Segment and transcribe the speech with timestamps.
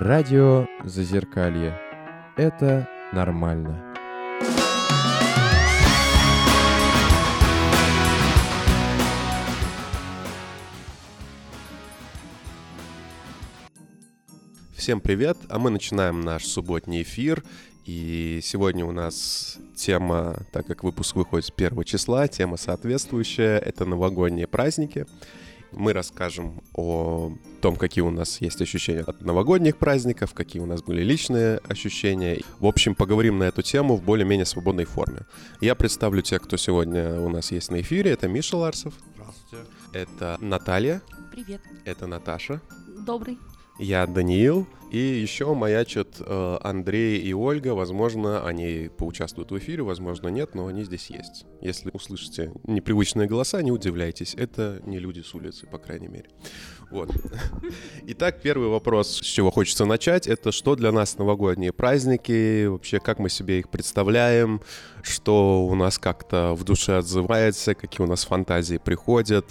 [0.00, 1.78] Радио Зазеркалье.
[2.38, 3.94] Это нормально.
[14.74, 17.44] Всем привет, а мы начинаем наш субботний эфир.
[17.84, 23.84] И сегодня у нас тема, так как выпуск выходит с первого числа, тема соответствующая— это
[23.84, 25.04] новогодние праздники.
[25.72, 30.82] Мы расскажем о том, какие у нас есть ощущения от новогодних праздников, какие у нас
[30.82, 32.40] были личные ощущения.
[32.58, 35.20] В общем, поговорим на эту тему в более-менее свободной форме.
[35.60, 38.12] Я представлю тех, кто сегодня у нас есть на эфире.
[38.12, 38.94] Это Миша Ларсов.
[39.14, 39.66] Здравствуйте.
[39.92, 41.02] Это Наталья.
[41.30, 41.60] Привет.
[41.84, 42.60] Это Наташа.
[43.06, 43.38] Добрый.
[43.80, 44.66] Я Даниил.
[44.90, 47.74] И еще маячат э, Андрей и Ольга.
[47.74, 51.46] Возможно, они поучаствуют в эфире, возможно, нет, но они здесь есть.
[51.60, 54.34] Если услышите непривычные голоса, не удивляйтесь.
[54.34, 56.28] Это не люди с улицы, по крайней мере.
[56.90, 57.10] Вот.
[58.08, 63.20] Итак, первый вопрос, с чего хочется начать, это что для нас новогодние праздники, вообще как
[63.20, 64.60] мы себе их представляем,
[65.02, 69.46] что у нас как-то в душе отзывается, какие у нас фантазии приходят,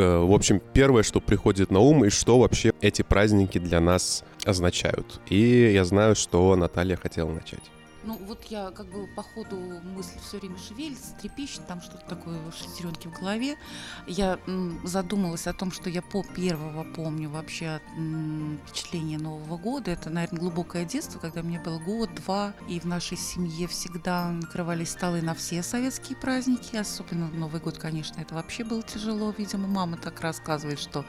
[0.00, 5.20] в общем, первое, что приходит на ум, и что вообще эти праздники для нас означают.
[5.28, 7.62] И я знаю, что Наталья хотела начать.
[8.02, 12.38] Ну, вот я как бы по ходу мысли все время шевелится, трепещет, там что-то такое
[12.50, 13.58] шестеренки в голове.
[14.06, 19.90] Я м, задумалась о том, что я по первого помню вообще м, впечатление Нового года.
[19.90, 24.90] Это, наверное, глубокое детство, когда мне было год, два, и в нашей семье всегда накрывались
[24.90, 29.34] столы на все советские праздники, особенно Новый год, конечно, это вообще было тяжело.
[29.36, 31.04] Видимо, мама так рассказывает, что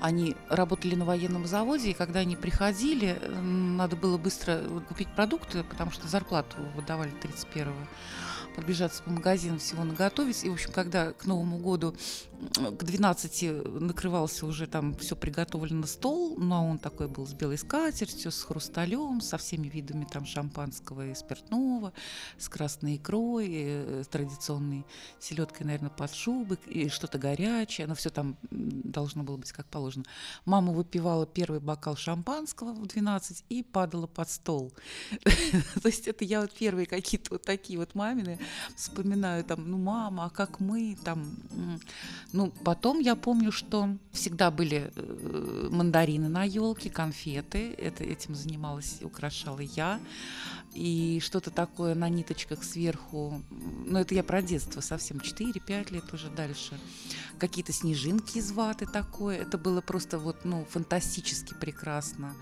[0.00, 5.90] они работали на военном заводе, и когда они приходили, надо было быстро купить продукты, потому
[5.90, 7.86] что зарплату выдавали 31-го
[8.54, 10.44] пробежаться по магазинам, всего наготовить.
[10.44, 11.94] И, в общем, когда к Новому году
[12.52, 17.32] к 12 накрывался уже там все приготовлено стол, но ну, а он такой был с
[17.32, 21.92] белой скатертью, с хрусталем, со всеми видами там шампанского и спиртного,
[22.38, 24.84] с красной икрой, э, с традиционной
[25.20, 30.04] селедкой, наверное, под шубы, и что-то горячее, но все там должно было быть как положено.
[30.44, 34.72] Мама выпивала первый бокал шампанского в 12 и падала под стол.
[35.82, 38.38] То есть это я вот первые какие-то вот такие вот мамины
[38.76, 41.24] вспоминаю там, ну, мама, а как мы там.
[42.34, 47.72] Ну, потом я помню, что всегда были э, мандарины на елке, конфеты.
[47.78, 50.00] Это, этим занималась, украшала я.
[50.72, 53.40] И что-то такое на ниточках сверху.
[53.86, 56.76] Ну, это я про детство совсем, 4-5 лет уже дальше.
[57.38, 59.38] Какие-то снежинки из ваты такое.
[59.38, 62.34] Это было просто вот, ну, фантастически прекрасно.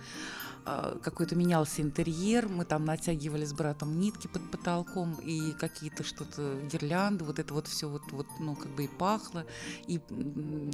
[0.65, 6.57] А, какой-то менялся интерьер, мы там натягивали с братом нитки под потолком и какие-то что-то
[6.71, 9.45] гирлянды, вот это вот все вот, вот ну как бы и пахло,
[9.89, 10.01] и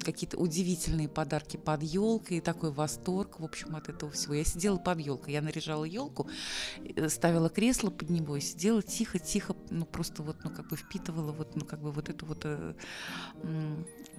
[0.04, 4.34] какие-то удивительные подарки под елкой, и такой восторг, в общем, от этого всего.
[4.34, 6.28] Я сидела под елкой, я наряжала елку,
[6.80, 11.32] э, ставила кресло под него и сидела тихо-тихо, ну просто вот, ну как бы впитывала
[11.32, 12.74] вот, ну как бы вот эту вот э,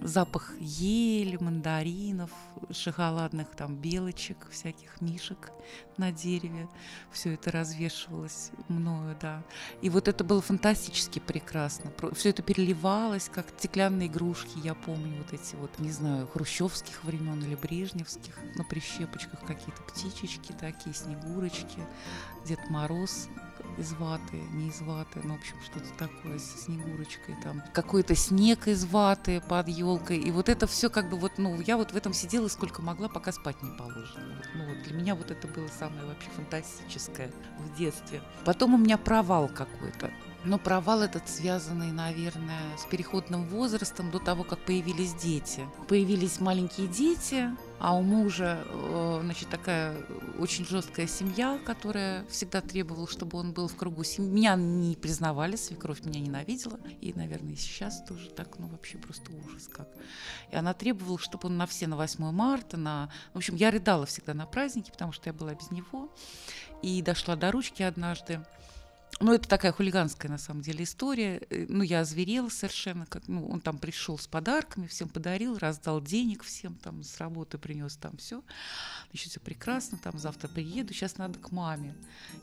[0.00, 2.32] запах ели, мандаринов,
[2.72, 5.52] шоколадных там белочек, всяких мишек
[5.96, 6.68] на дереве.
[7.10, 9.42] Все это развешивалось мною, да.
[9.82, 11.92] И вот это было фантастически прекрасно.
[12.12, 17.42] Все это переливалось, как стеклянные игрушки, я помню вот эти вот, не знаю, хрущевских времен
[17.44, 21.80] или брежневских, на прищепочках какие-то птичечки такие, снегурочки,
[22.46, 23.28] Дед Мороз
[23.78, 28.68] из ваты, не из ваты, ну, в общем, что-то такое с снегурочкой, там, какой-то снег
[28.68, 31.96] из ваты под елкой, и вот это все как бы вот, ну, я вот в
[31.96, 34.36] этом сидела сколько могла, пока спать не положено.
[34.36, 38.22] Вот, ну, вот для меня вот это было самое вообще фантастическое в детстве.
[38.44, 40.10] Потом у меня провал какой-то.
[40.42, 45.66] Но провал этот связанный, наверное, с переходным возрастом до того, как появились дети.
[45.86, 49.94] Появились маленькие дети, а у мужа, э, значит, такая
[50.38, 54.30] очень жесткая семья, которая всегда требовала, чтобы он был в кругу семьи.
[54.30, 56.78] Меня не признавали, свекровь меня ненавидела.
[57.02, 59.88] И, наверное, и сейчас тоже так, ну, вообще просто ужас как.
[60.50, 63.10] И она требовала, чтобы он на все, на 8 марта, на...
[63.34, 66.10] В общем, я рыдала всегда на праздники, потому что я была без него.
[66.82, 68.42] И дошла до ручки однажды.
[69.18, 71.42] Ну, это такая хулиганская, на самом деле, история.
[71.50, 73.06] Э, ну, я озверела совершенно.
[73.06, 77.58] Как, ну, он там пришел с подарками, всем подарил, раздал денег всем, там, с работы
[77.58, 78.42] принес там все.
[79.10, 81.94] Значит, все прекрасно, там, завтра приеду, сейчас надо к маме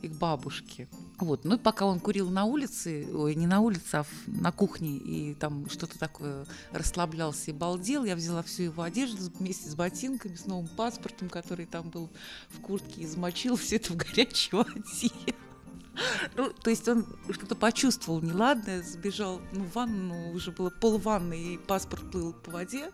[0.02, 0.88] и к бабушке.
[1.18, 4.98] Вот, ну, и пока он курил на улице, ой, не на улице, а на кухне,
[4.98, 10.34] и там что-то такое расслаблялся и балдел, я взяла всю его одежду вместе с ботинками,
[10.34, 12.10] с новым паспортом, который там был
[12.50, 15.10] в куртке, и замочила все это в горячей воде.
[16.36, 21.54] Ну, то есть он что-то почувствовал неладное, сбежал ну, в ванну, уже было пол ванны,
[21.54, 22.90] и паспорт плыл по воде.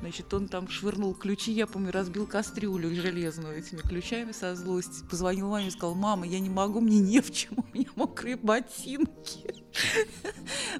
[0.00, 5.04] Значит, он там швырнул ключи, я помню, разбил кастрюлю железную этими ключами со злости.
[5.08, 8.36] Позвонил маме и сказал, мама, я не могу, мне не в чем, у меня мокрые
[8.36, 9.54] ботинки.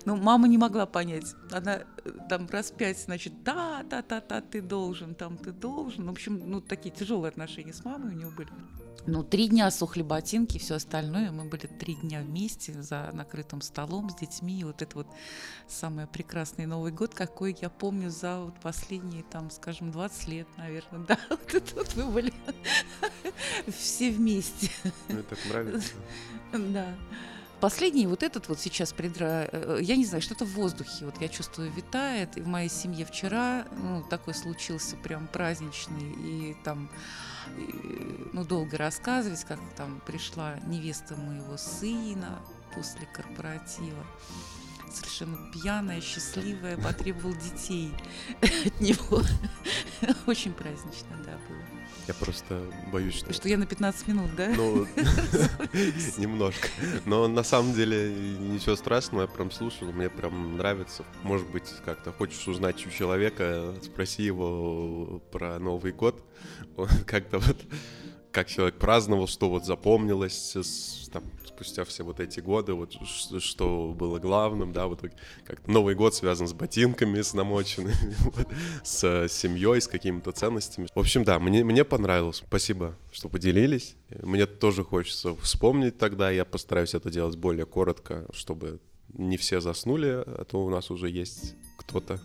[0.04, 1.34] Но мама не могла понять.
[1.50, 6.06] Она э, там раз пять, значит, да, да, да, да, ты должен, там ты должен.
[6.06, 8.48] В общем, ну, такие тяжелые отношения с мамой у него были.
[9.06, 11.30] Ну, три дня сохли ботинки, все остальное.
[11.30, 14.60] Мы были три дня вместе за накрытым столом с детьми.
[14.60, 15.06] И вот это вот
[15.68, 21.00] самый прекрасный Новый год, какой я помню за вот последние, там, скажем, 20 лет, наверное.
[21.06, 22.32] Да, вот это вот мы были
[23.76, 24.70] все вместе.
[25.08, 25.92] Мне так нравится.
[26.52, 26.94] Да.
[27.60, 29.48] Последний вот этот вот сейчас предра...
[29.50, 32.36] Э, я не знаю, что-то в воздухе, вот я чувствую, витает.
[32.36, 36.90] И в моей семье вчера, ну, такой случился прям праздничный, и там
[38.32, 42.38] ну, долго рассказывать, как там пришла невеста моего сына
[42.74, 44.04] после корпоратива.
[44.92, 47.92] Совершенно пьяная, счастливая, потребовал детей
[48.40, 49.22] от него.
[50.26, 51.76] Очень празднично, да, было.
[52.06, 52.62] Я просто
[52.92, 53.32] боюсь, что...
[53.32, 54.48] Что я на 15 минут, да?
[54.56, 54.86] Ну,
[56.18, 56.68] немножко.
[57.04, 61.04] Но на самом деле ничего страшного, я прям слушал, мне прям нравится.
[61.24, 66.22] Может быть, как-то хочешь узнать у человека, спроси его про Новый год.
[67.06, 67.56] Как-то вот
[68.36, 70.58] как человек праздновал, что вот запомнилось
[71.10, 72.92] там, спустя все вот эти годы, вот
[73.38, 75.00] что было главным, да, вот
[75.46, 78.46] как Новый год связан с ботинками, с намоченными, вот,
[78.84, 80.86] с семьей, с какими-то ценностями.
[80.94, 82.42] В общем, да, мне, мне понравилось.
[82.46, 83.96] Спасибо, что поделились.
[84.10, 88.80] Мне тоже хочется вспомнить тогда, я постараюсь это делать более коротко, чтобы
[89.14, 91.54] не все заснули, а то у нас уже есть
[91.86, 92.20] кто-то.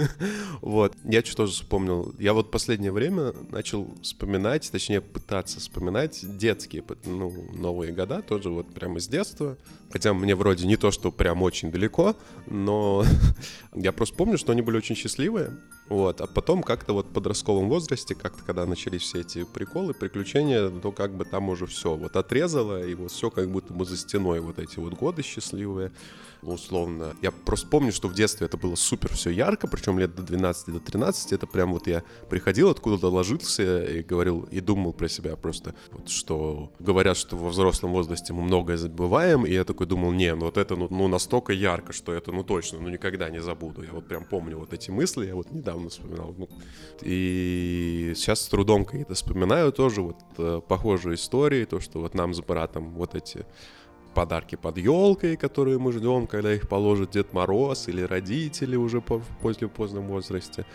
[0.60, 0.94] вот.
[1.04, 2.14] Я что тоже вспомнил.
[2.18, 8.72] Я вот последнее время начал вспоминать, точнее пытаться вспоминать детские, ну, новые года, тоже вот
[8.72, 9.56] прямо с детства.
[9.90, 12.16] Хотя мне вроде не то, что прям очень далеко,
[12.46, 13.04] но
[13.74, 15.56] я просто помню, что они были очень счастливые.
[15.88, 20.70] Вот, а потом как-то вот в подростковом возрасте, как-то когда начались все эти приколы, приключения,
[20.70, 23.96] то как бы там уже все вот отрезало, и вот все как будто бы за
[23.96, 25.90] стеной вот эти вот годы счастливые
[26.42, 27.14] условно.
[27.22, 30.72] Я просто помню, что в детстве это было супер все ярко, причем лет до 12,
[30.72, 35.36] до 13, это прям вот я приходил откуда-то, ложился и говорил, и думал про себя
[35.36, 40.12] просто, вот что говорят, что во взрослом возрасте мы многое забываем, и я такой думал,
[40.12, 43.40] не, ну вот это ну, ну настолько ярко, что это ну точно, ну никогда не
[43.40, 43.82] забуду.
[43.82, 46.34] Я вот прям помню вот эти мысли, я вот недавно вспоминал.
[46.36, 46.48] Ну,
[47.02, 52.34] и сейчас с трудом какие-то вспоминаю тоже вот э, похожие истории, то, что вот нам
[52.34, 53.46] с братом вот эти
[54.14, 59.22] подарки под елкой, которые мы ждем, когда их положит Дед Мороз или родители уже по,
[59.40, 60.66] после позднем возрасте.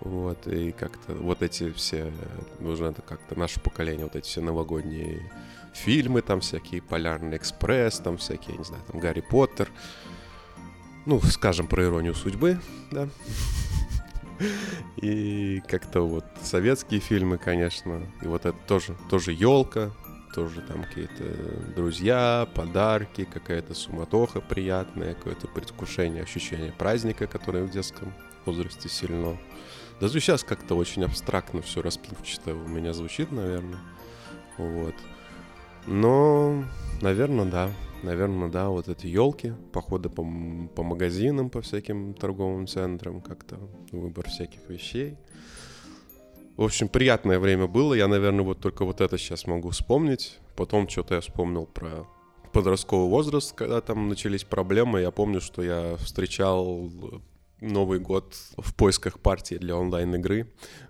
[0.00, 2.12] Вот, и как-то вот эти все,
[2.60, 5.30] это как-то наше поколение, вот эти все новогодние
[5.74, 9.68] фильмы, там всякие Полярный экспресс, там всякие, не знаю, там Гарри Поттер.
[11.06, 12.58] Ну, скажем про иронию судьбы,
[12.90, 13.08] да.
[14.96, 18.06] И как-то вот советские фильмы, конечно.
[18.22, 19.90] И вот это тоже, тоже елка,
[20.34, 21.24] тоже там какие-то
[21.74, 28.12] друзья, подарки, какая-то суматоха приятная, какое-то предвкушение, ощущение праздника, которое в детском
[28.46, 29.36] возрасте сильно.
[30.00, 33.78] Даже сейчас как-то очень абстрактно все расплывчато у меня звучит, наверное.
[34.56, 34.94] Вот.
[35.86, 36.64] Но,
[37.00, 37.70] наверное, да.
[38.02, 40.22] Наверное, да, вот эти елки, походы по,
[40.74, 43.58] по магазинам, по всяким торговым центрам, как-то
[43.92, 45.18] выбор всяких вещей.
[46.60, 47.94] В общем, приятное время было.
[47.94, 50.38] Я, наверное, вот только вот это сейчас могу вспомнить.
[50.56, 52.06] Потом что-то я вспомнил про
[52.52, 55.00] подростковый возраст, когда там начались проблемы.
[55.00, 56.90] Я помню, что я встречал
[57.60, 60.46] Новый год в поисках партии для онлайн-игры.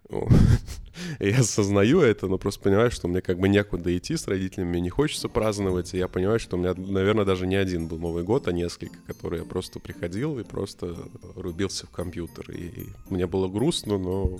[1.20, 4.80] Я осознаю это, но просто понимаю, что мне как бы некуда идти с родителями, мне
[4.80, 8.22] не хочется праздновать, и я понимаю, что у меня, наверное, даже не один был Новый
[8.22, 10.96] год, а несколько, которые я просто приходил и просто
[11.36, 12.50] рубился в компьютер.
[12.50, 14.38] И мне было грустно, но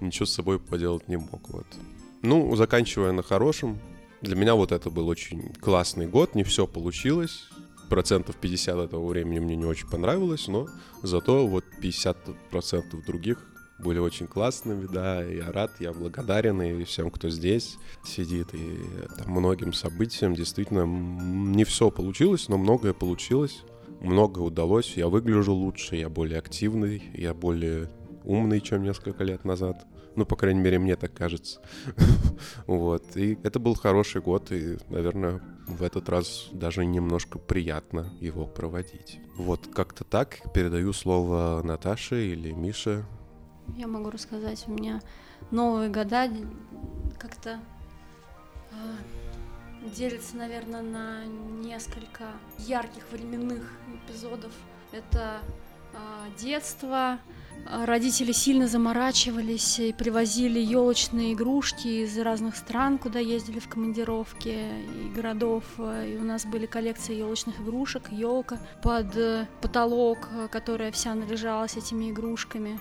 [0.00, 1.48] ничего с собой поделать не мог.
[1.48, 1.66] Вот.
[2.22, 3.78] Ну, заканчивая на хорошем,
[4.20, 7.48] для меня вот это был очень классный год, не все получилось,
[7.88, 10.68] процентов 50 этого времени мне не очень понравилось, но
[11.02, 12.16] зато вот 50
[12.50, 13.38] процентов других
[13.78, 18.78] были очень классными, да, я рад, я благодарен и всем, кто здесь сидит, и
[19.16, 23.62] там, многим событиям действительно не все получилось, но многое получилось,
[24.00, 27.88] многое удалось, я выгляжу лучше, я более активный, я более
[28.24, 29.86] умный, чем несколько лет назад.
[30.16, 31.60] Ну, по крайней мере, мне так кажется.
[32.66, 33.16] вот.
[33.16, 39.20] И это был хороший год, и, наверное, в этот раз даже немножко приятно его проводить.
[39.36, 40.40] Вот как-то так.
[40.52, 43.04] Передаю слово Наташе или Мише.
[43.76, 44.64] Я могу рассказать.
[44.66, 45.00] У меня
[45.50, 46.28] новые года
[47.18, 47.60] как-то
[48.72, 54.52] а, делится, наверное, на несколько ярких временных эпизодов.
[54.90, 55.40] Это
[55.92, 55.96] э,
[56.38, 57.18] детство,
[57.66, 65.08] Родители сильно заморачивались и привозили елочные игрушки из разных стран, куда ездили в командировки и
[65.14, 65.64] городов.
[65.78, 72.10] И у нас были коллекции елочных игрушек, елка под э, потолок, которая вся наряжалась этими
[72.10, 72.80] игрушками.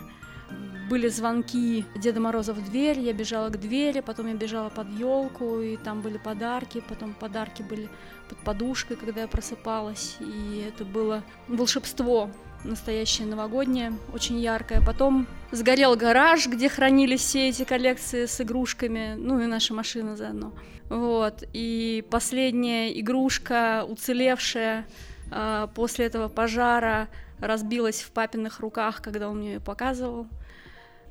[0.90, 5.60] Были звонки Деда Мороза в дверь, я бежала к двери, потом я бежала под елку,
[5.60, 7.90] и там были подарки, потом подарки были
[8.30, 12.30] под подушкой, когда я просыпалась, и это было волшебство
[12.68, 14.82] настоящее новогоднее, очень яркое.
[14.86, 20.54] Потом сгорел гараж, где хранились все эти коллекции с игрушками, ну и наша машина заодно.
[20.90, 21.44] Вот.
[21.54, 24.86] И последняя игрушка, уцелевшая
[25.32, 27.10] э, после этого пожара,
[27.40, 30.28] разбилась в папиных руках, когда он мне ее показывал.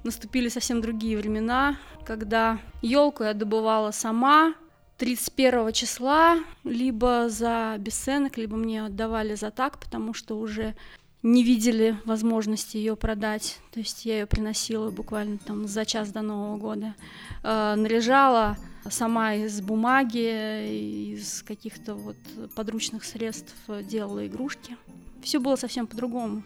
[0.04, 4.54] Наступили совсем другие времена, когда елку я добывала сама,
[4.98, 10.74] 31 числа, либо за бесценок, либо мне отдавали за так, потому что уже
[11.22, 13.58] не видели возможности ее продать.
[13.72, 16.94] То есть я ее приносила буквально там за час до Нового года.
[17.42, 18.56] Э, наряжала
[18.90, 22.16] сама из бумаги, из каких-то вот
[22.54, 24.76] подручных средств делала игрушки.
[25.22, 26.42] Все было совсем по-другому.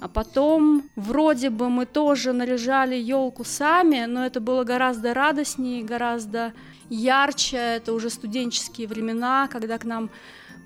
[0.00, 6.52] А потом вроде бы мы тоже наряжали елку сами, но это было гораздо радостнее, гораздо
[6.90, 7.56] ярче.
[7.56, 10.10] Это уже студенческие времена, когда к нам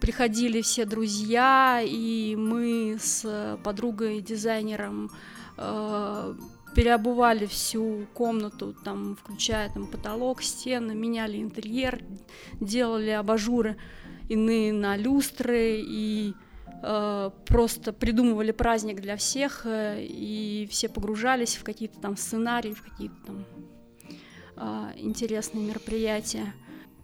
[0.01, 5.11] приходили все друзья, и мы с подругой-дизайнером
[5.57, 6.35] э,
[6.75, 12.03] переобували всю комнату, там, включая там, потолок, стены, меняли интерьер,
[12.61, 13.77] делали абажуры
[14.29, 16.35] иные на люстры и
[16.83, 22.83] э, просто придумывали праздник для всех, э, и все погружались в какие-то там сценарии, в
[22.83, 23.45] какие-то там
[24.57, 26.55] э, интересные мероприятия.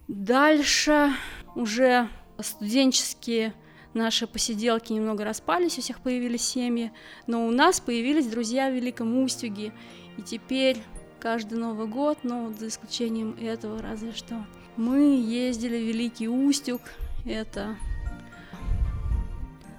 [0.07, 1.11] Дальше
[1.55, 2.09] уже
[2.41, 3.53] студенческие
[3.93, 6.91] наши посиделки немного распались, у всех появились семьи,
[7.27, 9.73] но у нас появились друзья в Великом Устюге,
[10.17, 10.77] и теперь
[11.19, 14.45] каждый Новый год, ну, за исключением этого разве что,
[14.77, 16.81] мы ездили в Великий Устюг,
[17.25, 17.77] это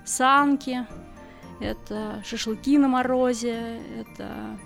[0.04, 0.86] санки,
[1.60, 4.58] это шашлыки на морозе, это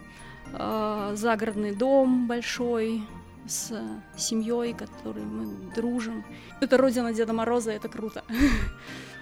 [0.53, 3.03] э, загородный дом большой,
[3.51, 3.73] с
[4.17, 6.25] семьей, которой мы дружим.
[6.61, 8.25] Это родина Деда Мороза, это круто.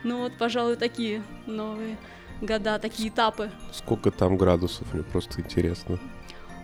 [0.04, 1.99] Ну вот, пожалуй, такие новые
[2.40, 3.50] года, такие этапы.
[3.73, 5.99] Сколько там градусов, мне просто интересно.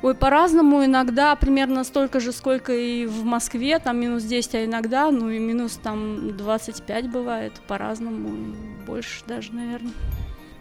[0.02, 5.10] Ой, по-разному, иногда примерно столько же, сколько и в Москве, там минус 10, а иногда,
[5.10, 8.54] ну и минус там 25 бывает, по-разному,
[8.86, 9.94] больше даже, наверное.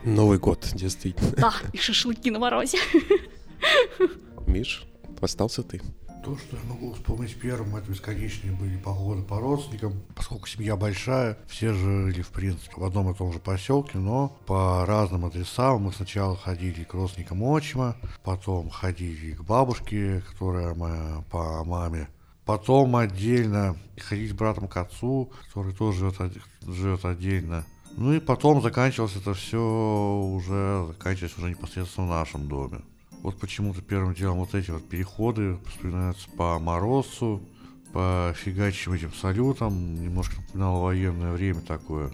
[0.04, 1.32] Новый год, действительно.
[1.38, 2.78] Да, и шашлыки на морозе.
[4.48, 4.86] Миш,
[5.22, 5.82] остался ты.
[6.24, 10.02] То, что я могу вспомнить первым, это бесконечные были походы по родственникам.
[10.16, 14.86] Поскольку семья большая, все жили, в принципе, в одном и том же поселке, но по
[14.86, 15.82] разным адресам.
[15.82, 22.08] Мы сначала ходили к родственникам отчима, потом ходили к бабушке, которая моя по маме.
[22.46, 27.66] Потом отдельно ходить с братом к отцу, который тоже живет, живет отдельно.
[27.98, 32.80] Ну и потом заканчивалось это все уже, заканчивалось уже непосредственно в нашем доме.
[33.24, 37.42] Вот почему-то первым делом вот эти вот переходы вспоминаются по Морозцу,
[37.94, 42.12] по фигачим этим салютам, немножко напоминало военное время такое.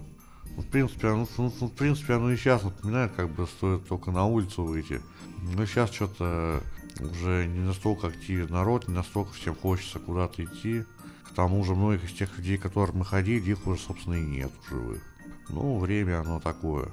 [0.56, 3.88] Ну, в принципе, оно, ну, ну, в принципе, оно и сейчас напоминает, как бы стоит
[3.88, 5.00] только на улицу выйти.
[5.42, 6.62] Но сейчас что-то
[7.00, 10.84] уже не настолько активен народ, не настолько всем хочется куда-то идти.
[11.24, 14.52] К тому же многих из тех людей, которых мы ходили, их уже, собственно, и нет
[14.68, 15.02] живых.
[15.48, 16.88] Ну, время оно такое.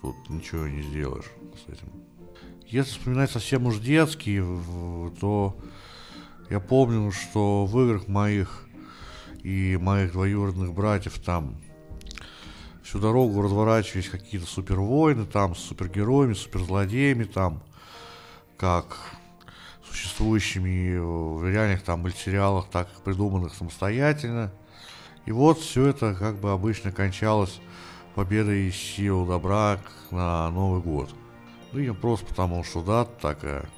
[0.00, 1.30] Тут ничего не сделаешь
[1.66, 2.07] с этим.
[2.70, 4.44] Если вспоминать совсем уж детские,
[5.20, 5.56] то
[6.50, 8.66] я помню, что в играх моих
[9.42, 11.56] и моих двоюродных братьев там
[12.82, 17.62] всю дорогу разворачивались какие-то супервойны там с супергероями, суперзлодеями там,
[18.58, 18.98] как
[19.88, 24.52] существующими в реальных там мультсериалах, так и придуманных самостоятельно.
[25.24, 27.60] И вот все это как бы обычно кончалось
[28.14, 29.78] победой сил добра
[30.10, 31.08] на Новый год.
[31.72, 33.68] Ну, я просто потому, что да, такая.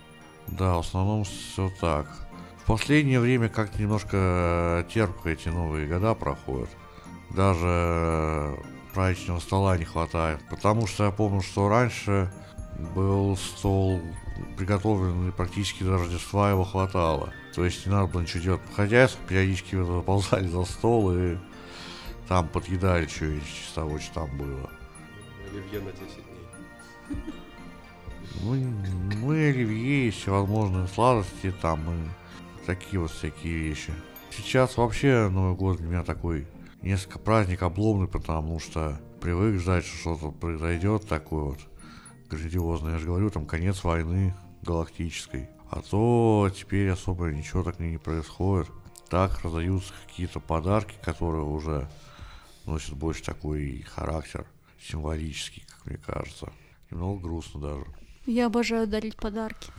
[0.47, 2.06] Да, в основном все так.
[2.62, 6.70] В последнее время как-то немножко терпко эти новые года проходят.
[7.30, 8.56] Даже
[8.94, 10.40] праздничного стола не хватает.
[10.49, 12.32] Потому что я помню, что раньше
[12.94, 14.00] был стол
[14.56, 17.32] приготовленный практически до Рождества его хватало.
[17.54, 21.37] То есть не надо было ничего делать хозяйству, периодически заползали за стол и
[22.28, 24.70] там подъедали что-нибудь из того, что там было.
[25.50, 27.35] Оливье на 10 дней.
[28.42, 33.92] Ну, ну и оливье, и всевозможные сладости там, и такие вот всякие вещи.
[34.30, 36.47] Сейчас вообще Новый год для меня такой
[36.80, 41.59] несколько праздник обломный, потому что привык ждать, что что-то произойдет такое вот
[42.30, 42.92] грандиозное.
[42.92, 45.49] Я же говорю, там конец войны галактической.
[45.70, 48.70] А то теперь особо ничего так не происходит.
[49.09, 51.88] Так раздаются какие-то подарки, которые уже
[52.64, 54.47] носят больше такой характер
[54.80, 56.52] символический, как мне кажется.
[56.90, 58.00] Немного грустно даже.
[58.27, 59.73] Я обожаю дарить подарки.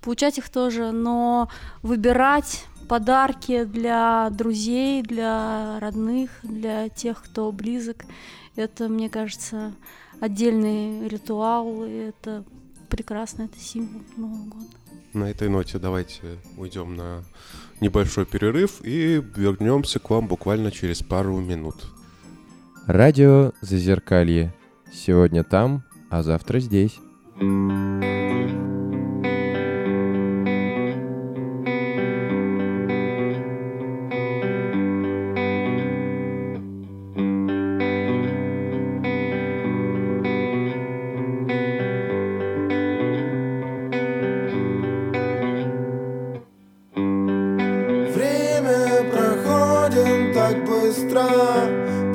[0.00, 1.48] Получать их тоже, но
[1.82, 8.04] выбирать подарки для друзей, для родных, для тех, кто близок,
[8.56, 9.74] это, мне кажется,
[10.20, 12.44] отдельный ритуал, и это
[12.88, 14.66] прекрасно, это символ Нового года.
[15.12, 17.24] На этой ноте давайте уйдем на
[17.80, 21.76] небольшой перерыв и вернемся к вам буквально через пару минут.
[22.86, 24.54] Радио Зазеркалье.
[24.92, 26.98] Сегодня там, а завтра здесь.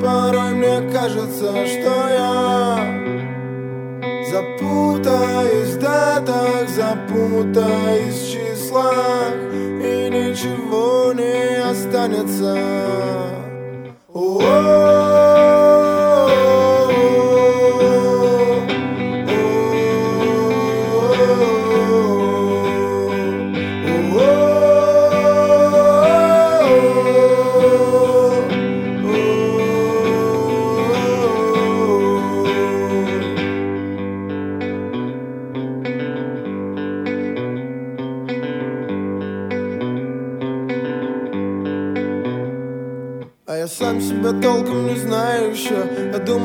[0.00, 1.93] Порой мне кажется, что
[7.34, 12.83] запутаюсь в числах И ничего не останется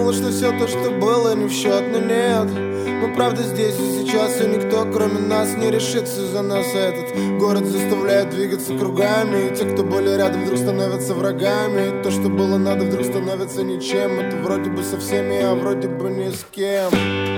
[0.09, 2.49] думал, что все то, что было, не в счет, но нет.
[3.01, 6.65] Мы правда здесь и сейчас, и никто, кроме нас, не решится за нас.
[6.73, 9.47] А Этот город заставляет двигаться кругами.
[9.47, 11.99] И те, кто были рядом, вдруг становятся врагами.
[11.99, 14.19] И то, что было надо, вдруг становится ничем.
[14.19, 17.28] Это вроде бы со всеми, а вроде бы ни с кем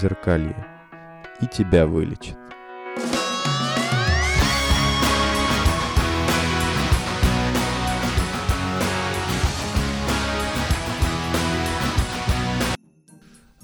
[0.00, 0.56] Зазеркалье.
[1.42, 2.39] И тебя вылечит.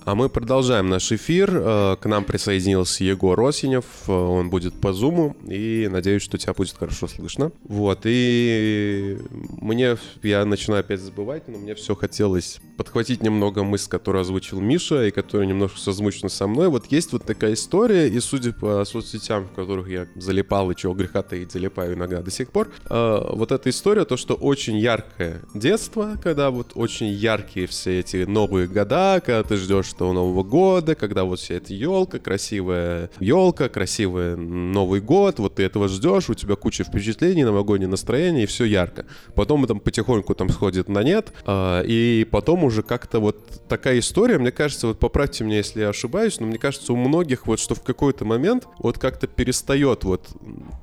[0.06, 1.50] А мы продолжаем наш эфир.
[1.52, 3.84] Э, К нам присоединился Егор Осенев.
[4.06, 5.36] Э, Он будет по зуму.
[5.48, 7.50] И надеюсь, что тебя будет хорошо слышно.
[7.64, 8.02] Вот.
[8.04, 9.18] И
[9.60, 9.96] мне...
[10.22, 15.10] Я начинаю опять забывать, но мне все хотелось подхватить немного мысль, которую озвучил Миша, и
[15.10, 16.68] которая немножко созвучна со мной.
[16.68, 20.94] Вот есть вот такая история, и судя по соцсетям, в которых я залипал, и чего
[20.94, 25.42] греха таить, залипаю иногда до сих пор, э, вот эта история, то, что очень яркое
[25.52, 30.94] детство, когда вот очень яркие все эти новые года, когда ты ждешь что Нового года,
[30.94, 36.34] когда вот вся эта елка, красивая елка, красивый Новый год, вот ты этого ждешь, у
[36.34, 39.06] тебя куча впечатлений, новогоднее настроение, и все ярко.
[39.34, 44.38] Потом там потихоньку там сходит на нет, а, и потом уже как-то вот такая история,
[44.38, 47.74] мне кажется, вот поправьте меня, если я ошибаюсь, но мне кажется, у многих вот, что
[47.74, 50.28] в какой-то момент вот как-то перестает вот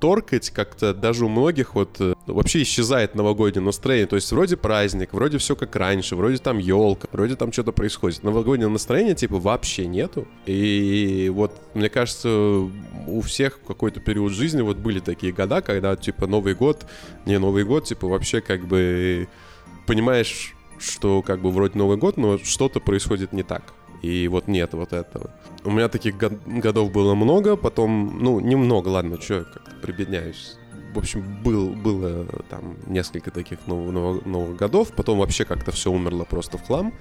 [0.01, 5.13] торкать, как-то даже у многих вот э, вообще исчезает новогоднее настроение, то есть вроде праздник,
[5.13, 8.23] вроде все как раньше, вроде там елка, вроде там что-то происходит.
[8.23, 8.69] Новогоднее
[9.03, 10.27] настроения типа вообще нету.
[10.45, 12.29] И вот, мне кажется,
[13.07, 16.85] у всех какой-то период жизни вот были такие года, когда типа Новый год,
[17.25, 19.27] не Новый год, типа вообще как бы
[19.85, 23.63] понимаешь, что как бы вроде Новый год, но что-то происходит не так.
[24.01, 25.29] И вот нет вот этого.
[25.63, 30.57] У меня таких год- годов было много, потом, ну, немного, ладно, что я как-то прибедняюсь.
[30.93, 35.89] В общем, был, было там несколько таких нов- нов- новых годов, потом вообще как-то все
[35.89, 36.93] умерло просто в хлам.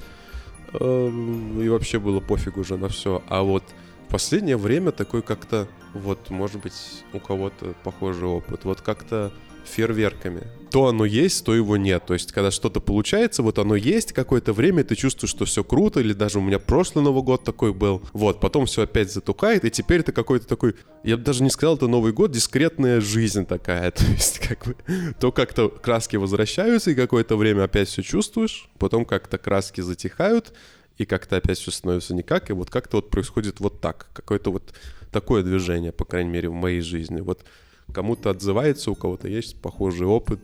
[0.74, 3.22] Эм, И вообще было пофиг уже на все.
[3.28, 3.64] А вот
[4.08, 8.64] последнее время такой как-то, вот, может быть, у кого-то похожий опыт.
[8.64, 9.32] Вот как-то
[9.64, 10.42] фейерверками.
[10.72, 12.06] То оно есть, то его нет.
[12.06, 16.00] То есть, когда что-то получается, вот оно есть какое-то время, ты чувствуешь, что все круто,
[16.00, 18.02] или даже у меня прошлый Новый год такой был.
[18.14, 21.76] Вот, потом все опять затухает, и теперь это какой-то такой, я бы даже не сказал,
[21.76, 23.90] это Новый год, дискретная жизнь такая.
[23.90, 24.76] То есть, как бы,
[25.20, 30.54] то как-то краски возвращаются, и какое-то время опять все чувствуешь, потом как-то краски затихают,
[30.96, 34.72] и как-то опять все становится никак, и вот как-то вот происходит вот так, какое-то вот
[35.10, 37.20] такое движение, по крайней мере, в моей жизни.
[37.20, 37.44] Вот
[37.92, 40.40] кому-то отзывается, у кого-то есть похожий опыт.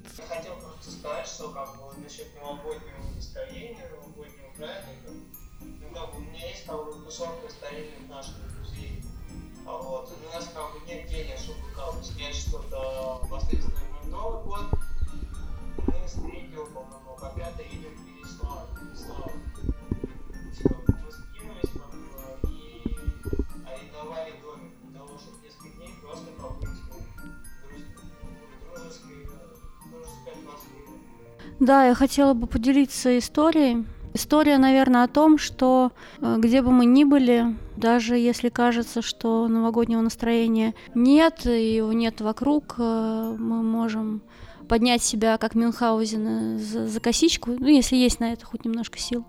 [31.61, 33.85] Да, я хотела бы поделиться историей.
[34.14, 39.49] История, наверное, о том, что э, где бы мы ни были, даже если кажется, что
[39.49, 44.23] новогоднего настроения нет, и его нет вокруг, э, мы можем
[44.68, 48.99] поднять себя, как Мюнхгаузен, э, за, за косичку, ну, если есть на это хоть немножко
[48.99, 49.25] сил,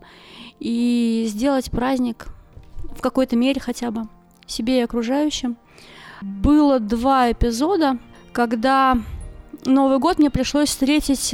[0.60, 2.28] и сделать праздник
[2.96, 4.08] в какой-то мере хотя бы
[4.48, 5.58] себе и окружающим.
[6.22, 7.98] Было два эпизода,
[8.34, 8.98] когда
[9.66, 11.34] Новый год мне пришлось встретить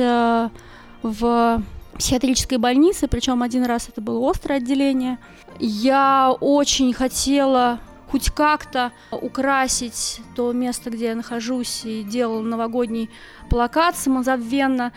[1.02, 1.62] в
[1.98, 5.18] психиатрической больнице, причем один раз это было острое отделение.
[5.60, 7.80] Я очень хотела
[8.10, 13.10] хоть как-то украсить то место, где я нахожусь, и делала новогодний
[13.50, 14.92] плакат самозабвенно.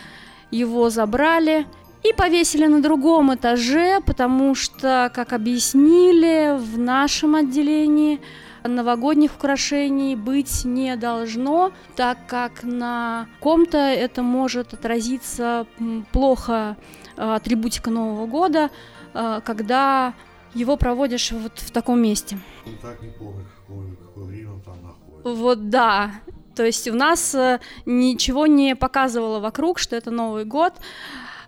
[0.51, 1.67] Его забрали
[2.03, 8.21] и повесили на другом этаже, потому что, как объяснили, в нашем отделении
[8.64, 15.66] новогодних украшений быть не должно, так как на ком-то это может отразиться
[16.12, 16.77] плохо
[17.16, 18.71] э, атрибутика Нового года,
[19.14, 20.14] э, когда
[20.55, 22.38] его проводишь вот в таком месте.
[22.66, 25.42] Ну, так не помню, какое, какое время он там находится.
[25.42, 26.12] Вот да.
[26.55, 30.75] То есть у нас э, ничего не показывало вокруг, что это Новый год,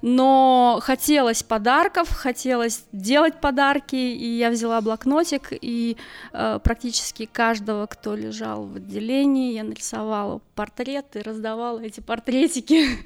[0.02, 5.96] но хотелось подарков, хотелось делать подарки, и я взяла блокнотик, и
[6.32, 12.86] э, практически каждого, кто лежал в отделении, я нарисовала портрет и раздавала эти портретики.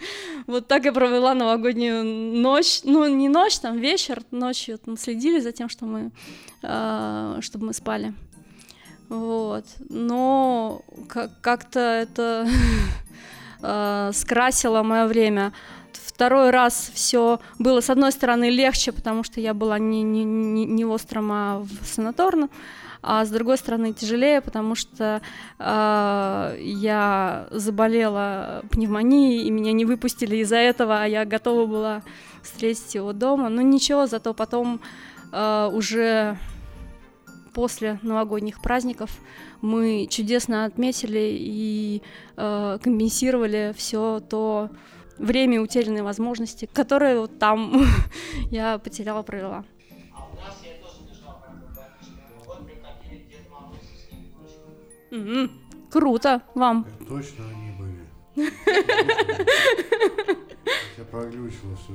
[0.46, 5.52] Вот так я провела новогоднюю ночь, ну не ночь, там вечер, ночью там следили за
[5.52, 6.10] тем, что мы,
[6.62, 8.12] э, чтобы мы спали.
[9.08, 9.64] Вот.
[9.88, 12.46] Но как- как-то это
[13.62, 15.52] э, скрасило мое время.
[16.14, 20.64] Второй раз все было, с одной стороны, легче, потому что я была не, не, не,
[20.64, 22.50] не в остром, а в санаторном,
[23.02, 25.20] а с другой стороны тяжелее, потому что
[25.58, 32.02] э, я заболела пневмонией, и меня не выпустили из-за этого, а я готова была
[32.44, 33.48] встретить его дома.
[33.48, 34.80] Но ничего, зато потом
[35.32, 36.38] э, уже
[37.54, 39.10] после новогодних праздников
[39.60, 42.02] мы чудесно отметили и
[42.36, 44.70] э, компенсировали все то
[45.18, 47.84] время и утерянные возможности, которые вот там
[48.50, 49.64] я потеряла, провела.
[50.12, 50.28] А.
[55.10, 55.50] Мгм.
[55.90, 56.86] Круто вам.
[57.00, 58.04] Это точно они были.
[60.98, 61.92] Я проглючила все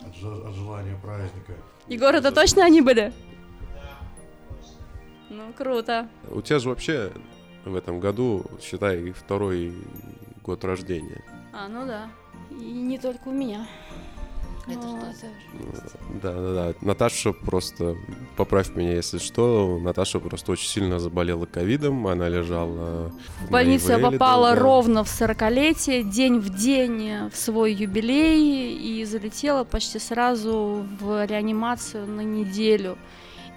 [0.00, 0.14] от,
[0.46, 1.54] от желания праздника.
[1.88, 3.12] Егор, это точно они были?
[3.74, 3.98] Да,
[4.48, 4.76] точно.
[5.28, 6.08] Ну, круто.
[6.30, 7.10] У тебя же вообще
[7.64, 9.72] в этом году, считай, второй
[10.44, 11.24] год рождения.
[11.52, 12.10] А, ну да.
[12.50, 13.66] И не только у меня.
[14.66, 15.00] Это Вот.
[15.00, 16.74] что за- Да, да, да.
[16.82, 17.96] Наташа просто,
[18.36, 23.10] поправь меня, если что, Наташа просто очень сильно заболела ковидом, она лежала
[23.46, 24.60] В больницу я Ивреле попала долго.
[24.62, 32.06] ровно в 40-летие, день в день в свой юбилей, и залетела почти сразу в реанимацию
[32.06, 32.96] на неделю.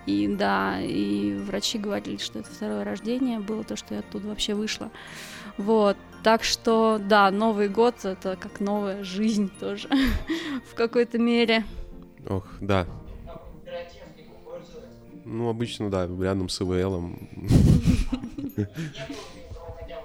[0.06, 4.54] И да, и врачи говорили, что это второе рождение было, то, что я оттуда вообще
[4.54, 4.90] вышла.
[5.58, 9.90] Вот, так что, да, Новый год— это как новая жизнь тоже,
[10.72, 11.64] в какой-то мере.
[12.28, 12.86] Ох, да.
[13.26, 14.90] Как пиротехнику пользоваться.
[15.26, 17.30] Ну, обычно, да, рядом с ИВЛом.
[17.32, 17.58] Не было
[19.36, 20.02] никакого хотя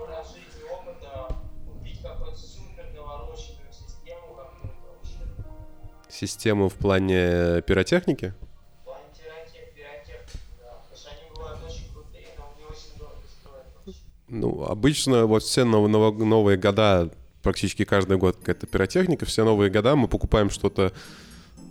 [14.28, 17.10] Ну, обычно вот все нов- нов- новые года,
[17.42, 20.92] практически каждый год какая-то пиротехника, все новые года мы покупаем что-то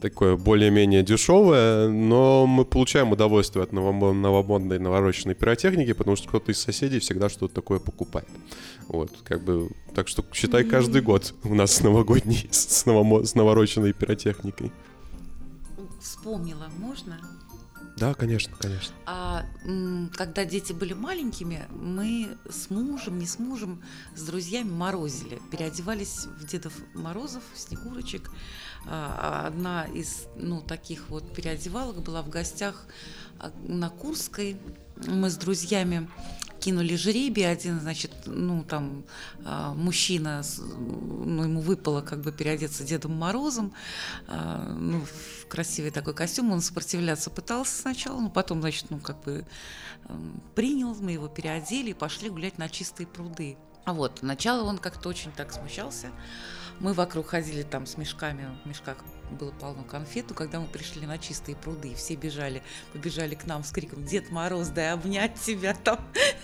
[0.02, 6.52] такое более-менее дешевое, но мы получаем удовольствие от новомо- новомодной, навороченной пиротехники, потому что кто-то
[6.52, 8.28] из соседей всегда что-то такое покупает.
[8.88, 13.94] Вот, как бы, так что считай каждый год у нас новогодний с, новомо- с навороченной
[13.94, 14.72] пиротехникой.
[16.02, 17.20] Вспомнила, можно?
[17.98, 18.96] Да, конечно, конечно.
[19.08, 19.44] А
[20.16, 23.84] когда дети были маленькими, мы с мужем, не с мужем,
[24.16, 28.30] с друзьями морозили, переодевались в Дедов Морозов, Снегурочек.
[28.86, 32.86] А, а Одна из ну, таких вот переодевалок была в гостях
[33.40, 34.58] а, на Курской.
[35.08, 36.08] Мы с друзьями
[36.60, 39.04] кинули жребий, один, значит, ну, там,
[39.46, 43.74] а, мужчина, ну, ему выпало как бы переодеться Дедом Морозом,
[44.28, 49.24] а, ну, в красивый такой костюм, он сопротивляться пытался сначала, но потом, значит, ну, как
[49.24, 49.46] бы
[50.56, 53.58] принял, мы его переодели и пошли гулять на чистые пруды.
[53.86, 56.12] А вот, сначала он как-то очень так смущался,
[56.80, 58.98] мы вокруг ходили там с мешками, в мешках
[59.32, 62.64] было полно конфет, но когда мы пришли на чистые пруды, и все бежали,
[62.94, 66.00] побежали к нам с криком «Дед Мороз, дай обнять тебя!» там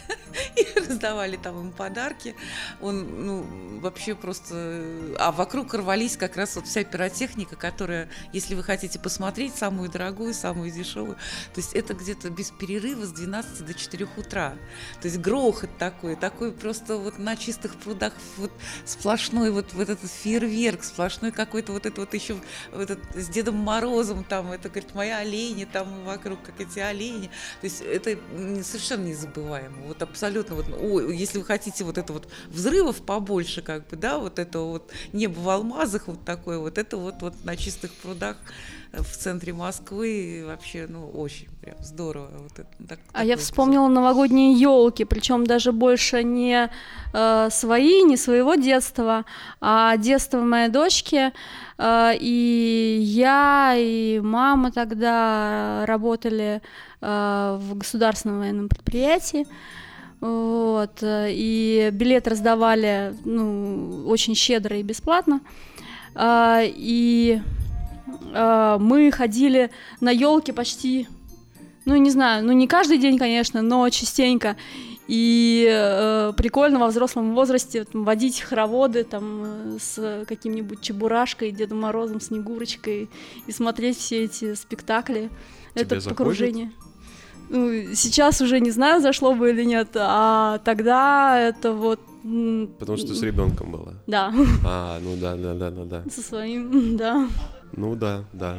[0.55, 2.35] и раздавали там ему подарки.
[2.81, 5.15] Он, ну, вообще просто...
[5.19, 10.33] А вокруг рвались как раз вот вся пиротехника, которая, если вы хотите посмотреть, самую дорогую,
[10.33, 11.15] самую дешевую,
[11.53, 14.53] то есть это где-то без перерыва с 12 до 4 утра.
[15.01, 18.51] То есть грохот такой, такой просто вот на чистых прудах вот
[18.85, 22.37] сплошной вот, вот этот фейерверк, сплошной какой-то вот это вот еще
[22.71, 27.27] вот этот с Дедом Морозом там, это, говорит, моя олени там вокруг, как эти олени.
[27.61, 28.17] То есть это
[28.63, 29.87] совершенно незабываемо.
[29.87, 30.67] Вот абсолютно вот,
[31.11, 35.39] если вы хотите вот это вот взрывов побольше, как бы, да, вот это вот небо
[35.39, 38.37] в алмазах вот такое вот, это вот, вот на чистых прудах
[38.91, 42.29] э, в центре Москвы вообще, ну, очень прям здорово.
[42.43, 46.69] Вот это, так- А я вспомнила новогодние елки, причем даже больше не
[47.13, 49.25] э, свои, не своего детства,
[49.61, 51.31] а детства моей дочки.
[51.77, 56.61] Э, и я, и мама тогда работали
[57.01, 59.45] э, в государственном военном предприятии.
[60.23, 65.41] Вот, и билет раздавали ну, очень щедро и бесплатно.
[66.15, 67.41] А, и
[68.33, 71.09] а, мы ходили на елки почти
[71.85, 74.55] ну, не знаю, ну не каждый день, конечно, но частенько.
[75.09, 81.81] И э, прикольно во взрослом возрасте там, водить хороводы там э, с каким-нибудь Чебурашкой, Дедом
[81.81, 83.09] Морозом, Снегурочкой
[83.45, 85.29] и смотреть все эти спектакли.
[85.73, 86.17] Тебе Это заходит?
[86.17, 86.71] погружение.
[87.49, 91.99] Ну, сейчас уже не знаю, зашло бы или нет, а тогда это вот...
[92.79, 93.93] Потому что с ребенком было.
[94.07, 94.33] Да,
[94.65, 96.03] А, ну да, да, да, да, да.
[96.09, 97.27] со своим, да.
[97.75, 98.55] Ну да, да.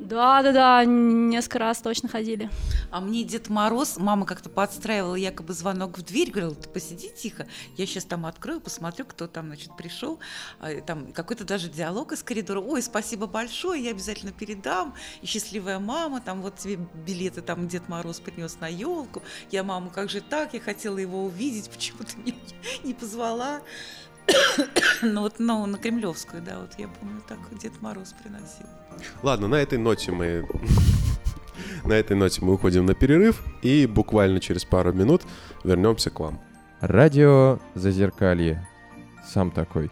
[0.00, 2.48] Да, да, да, несколько раз точно ходили.
[2.90, 7.46] А мне Дед Мороз, мама как-то подстраивала якобы звонок в дверь, говорила, ты посиди тихо,
[7.76, 10.18] я сейчас там открою, посмотрю, кто там, значит, пришел.
[10.58, 12.60] А, там какой-то даже диалог из коридора.
[12.60, 14.94] Ой, спасибо большое, я обязательно передам.
[15.20, 19.22] И счастливая мама, там вот тебе билеты, там Дед Мороз принес на елку.
[19.50, 20.54] Я, мама, как же так?
[20.54, 22.38] Я хотела его увидеть, почему ты меня
[22.84, 23.60] не позвала?
[25.02, 28.66] Ну вот, ну, на Кремлевскую, да, вот я помню, так Дед Мороз приносил.
[29.22, 30.46] Ладно, на этой ноте мы...
[31.84, 35.22] На этой ноте мы уходим на перерыв и буквально через пару минут
[35.62, 36.40] вернемся к вам.
[36.80, 38.66] Радио Зазеркалье.
[39.26, 39.90] Сам такой.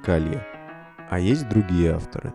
[0.00, 0.46] Зазеркалье.
[1.10, 2.32] А есть другие авторы.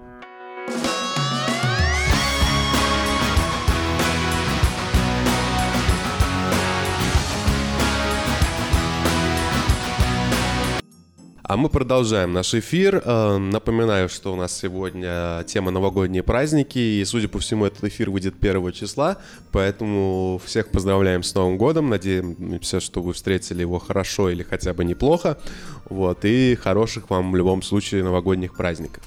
[11.55, 13.01] А мы продолжаем наш эфир.
[13.05, 18.09] Э, Напоминаю, что у нас сегодня тема новогодние праздники, и, судя по всему, этот эфир
[18.09, 19.19] выйдет 1 числа,
[19.53, 24.83] поэтому всех поздравляем с Новым годом, надеемся, что вы встретили его хорошо или хотя бы
[24.83, 25.37] неплохо,
[25.85, 29.05] вот, и хороших вам в любом случае новогодних праздников.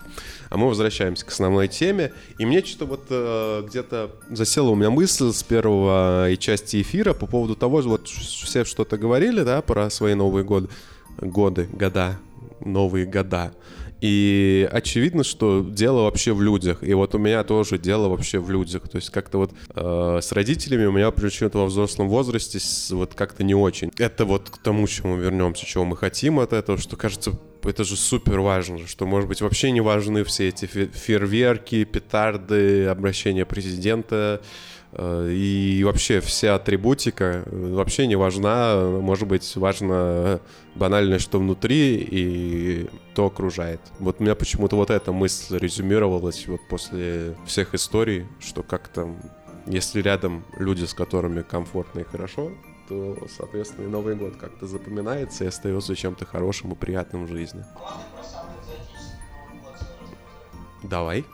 [0.48, 4.88] А мы возвращаемся к основной теме, и мне что-то вот э, где-то засела у меня
[4.88, 10.14] мысль с первой части эфира по поводу того, вот все что-то говорили, да, про свои
[10.14, 10.68] Новые годы,
[11.20, 12.18] годы, года,
[12.61, 13.53] новые года.
[14.01, 16.85] И очевидно, что дело вообще в людях.
[16.85, 18.88] И вот у меня тоже дело вообще в людях.
[18.88, 23.14] То есть как-то вот э, с родителями у меня почему-то во взрослом возрасте с- вот
[23.14, 23.90] как-то не очень.
[23.99, 27.33] Это вот к тому, чему вернемся, чего мы хотим от этого, что кажется,
[27.64, 32.87] это же супер важно, что, может быть, вообще не важны все эти фе- фейерверки, петарды,
[32.87, 34.40] обращения президента,
[34.96, 38.74] и вообще вся атрибутика э, вообще не важна.
[39.01, 40.40] Может быть, важно
[40.74, 43.81] банальное, что внутри, и то окружает.
[43.98, 49.14] Вот у меня почему-то вот эта мысль резюмировалась вот после всех историй, что как-то,
[49.66, 52.51] если рядом люди, с которыми комфортно и хорошо,
[52.88, 57.62] то, соответственно, и Новый год как-то запоминается и остается чем-то хорошим и приятным в жизни.
[60.83, 61.27] Давай.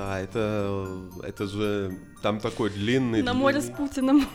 [0.00, 0.88] Да, это,
[1.22, 3.20] это же там такой длинный...
[3.22, 4.26] На море с Путиным.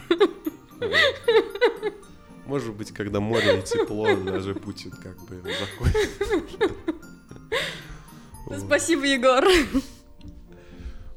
[2.46, 6.72] Может быть, когда море и тепло, даже Путин как бы заходит.
[8.60, 9.44] Спасибо, Егор.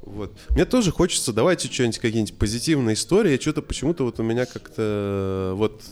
[0.01, 0.35] Вот.
[0.49, 3.37] Мне тоже хочется, давайте что-нибудь, какие-нибудь позитивные истории.
[3.39, 5.83] Что-то почему-то вот у меня как-то вот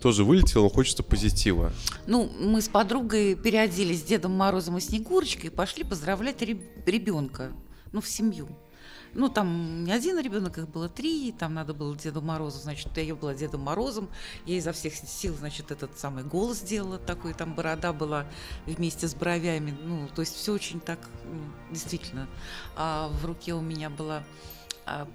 [0.00, 1.72] тоже вылетело, но хочется позитива.
[2.06, 7.52] Ну, мы с подругой переоделись с Дедом Морозом и Снегурочкой и пошли поздравлять ребенка,
[7.92, 8.48] ну, в семью.
[9.12, 13.14] Ну, там не один ребенок, их было три, там надо было Деду Морозу, значит, я
[13.14, 14.08] была Дедом Морозом,
[14.46, 18.26] я изо всех сил, значит, этот самый голос делала такой, там борода была
[18.66, 21.00] вместе с бровями, ну, то есть все очень так,
[21.72, 22.28] действительно.
[22.76, 24.22] А в руке у меня была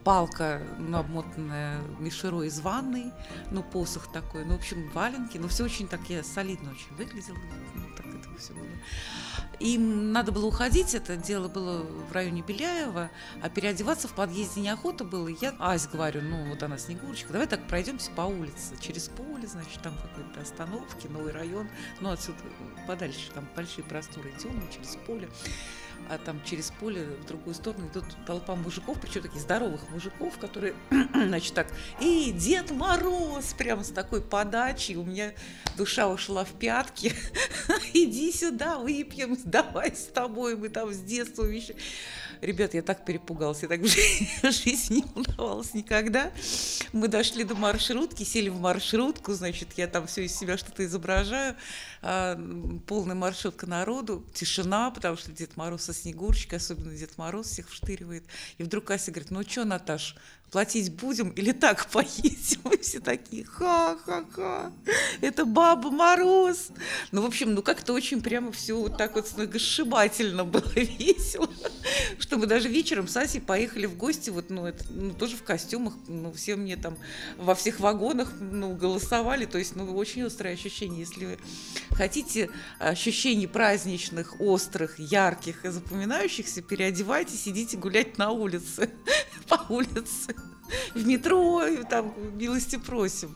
[0.03, 3.11] палка, ну, обмотанная мишерой из ванной,
[3.51, 7.37] ну, посох такой, ну, в общем, валенки, ну, все очень так, я солидно очень выглядела,
[7.73, 8.65] ну, так это все было.
[9.59, 13.09] Им надо было уходить, это дело было в районе Беляева,
[13.41, 15.29] а переодеваться в подъезде неохота было.
[15.29, 19.81] Я Ась говорю, ну вот она Снегурочка, давай так пройдемся по улице, через поле, значит,
[19.81, 21.69] там какой-то остановки, новый район,
[22.01, 22.37] ну отсюда
[22.85, 25.29] подальше, там большие просторы темные, через поле.
[26.09, 30.75] А там через поле в другую сторону идут толпа мужиков, причем таких здоровых мужиков, которые,
[31.13, 31.67] значит, так,
[31.99, 35.33] эй, Дед Мороз, прямо с такой подачей, у меня
[35.77, 37.13] душа ушла в пятки,
[37.93, 41.75] иди сюда, выпьем, давай с тобой, мы там с детства вещи.
[42.41, 43.87] Ребят, я так перепугалась, я так в
[44.51, 46.31] жизни не удавалось никогда.
[46.93, 51.55] Мы дошли до маршрутки, сели в маршрутку, значит, я там все из себя что-то изображаю,
[52.01, 52.39] а,
[52.87, 58.23] полная маршрутка народу, тишина, потому что Дед Мороз со Снегурочкой, особенно Дед Мороз всех вштыривает.
[58.57, 60.15] И вдруг Ася говорит, ну что, Наташ,
[60.55, 62.61] платить будем или так поедем?
[62.71, 64.71] И все такие, ха-ха-ха,
[65.19, 66.69] это Баба Мороз.
[67.11, 71.49] Ну, в общем, ну как-то очень прямо все вот так вот сногсшибательно было весело,
[72.19, 75.43] что мы даже вечером с Асей поехали в гости, вот, ну, это, ну, тоже в
[75.43, 76.97] костюмах, ну, все мне там
[77.35, 81.37] во всех вагонах, ну, голосовали, то есть, ну, очень острое ощущение, если вы
[81.89, 82.49] хотите
[82.79, 88.89] ощущений праздничных, острых, ярких и запоминающихся, переодевайтесь, идите гулять на улице,
[89.49, 90.33] по улице.
[90.95, 93.35] в метро, там милости просим.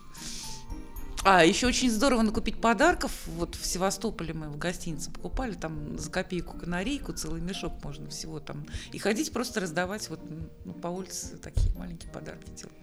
[1.25, 3.11] А, еще очень здорово накупить подарков.
[3.27, 8.39] Вот в Севастополе мы в гостинице покупали, там за копейку канарейку, целый мешок можно всего
[8.39, 8.65] там.
[8.93, 10.21] И ходить просто раздавать вот
[10.63, 12.75] ну, по улице такие маленькие подарки делать.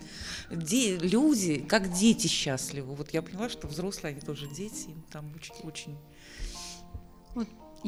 [0.51, 2.95] Де, люди, как дети счастливы.
[2.95, 5.97] Вот я поняла, что взрослые, они тоже дети, им там очень-очень...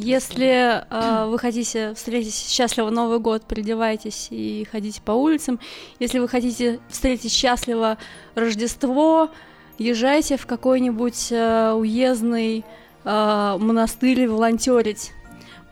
[0.00, 5.58] Если э, вы хотите встретить счастливо Новый год, переодевайтесь и ходите по улицам.
[5.98, 7.98] Если вы хотите встретить счастливо
[8.36, 9.28] Рождество,
[9.76, 12.64] езжайте в какой-нибудь э, уездный
[13.02, 15.10] э, монастырь волонтерить,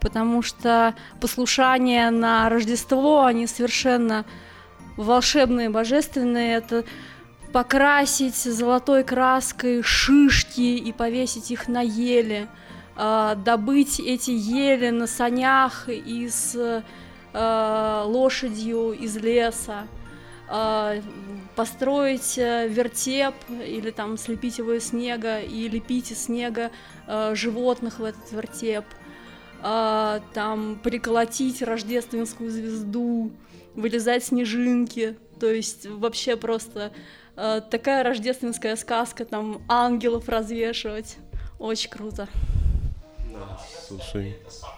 [0.01, 4.25] потому что послушания на Рождество, они совершенно
[4.97, 6.57] волшебные, божественные.
[6.57, 6.85] Это
[7.53, 12.49] покрасить золотой краской шишки и повесить их на еле,
[12.97, 16.83] добыть эти ели на санях и с
[17.37, 19.87] э, лошадью из леса,
[20.49, 21.03] э,
[21.55, 26.71] построить э, вертеп или там слепить его из снега и лепить из снега
[27.07, 28.85] э, животных в этот вертеп,
[29.63, 33.33] э, там приколотить рождественскую звезду,
[33.75, 36.93] вылезать снежинки, то есть вообще просто
[37.37, 41.19] э, такая рождественская сказка, там ангелов развешивать,
[41.59, 42.29] очень круто.
[43.87, 44.31] Слушай.
[44.31, 44.77] Иерусалиме.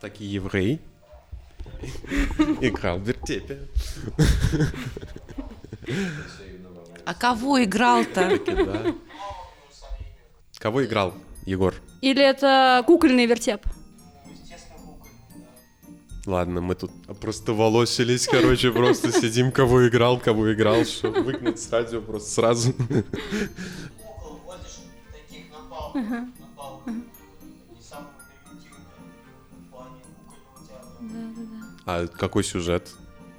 [0.00, 0.80] Такие еврей.
[2.60, 3.68] Играл в вертепе.
[7.04, 8.40] А кого играл-то?
[10.58, 11.14] Кого играл,
[11.44, 11.74] Егор?
[12.00, 13.60] Или это кукольный вертеп?
[13.64, 15.46] ну, естественно, кукольный,
[16.24, 16.30] да.
[16.30, 16.90] Ладно, мы тут
[17.20, 22.74] просто волосились, короче, просто сидим, кого играл, кого играл, чтобы выгнать с радио просто сразу.
[25.94, 26.94] Водишь таких на на палках.
[26.94, 28.08] И самые
[28.44, 28.84] примитивные
[29.66, 31.76] в плане кукольного театра.
[31.86, 32.88] А какой сюжет?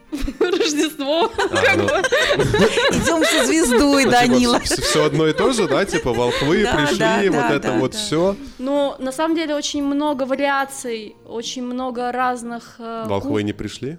[0.40, 1.26] Рождество.
[1.26, 4.60] А, ну, Идем со звездой, Данила.
[4.62, 5.84] все одно и то же, да?
[5.86, 7.98] Типа волхвы Да, пришли, да, вот да, это да, вот да.
[7.98, 8.36] все.
[8.58, 12.76] Ну, на самом деле очень много вариаций, очень много разных...
[12.80, 13.98] э, Волхвы не пришли?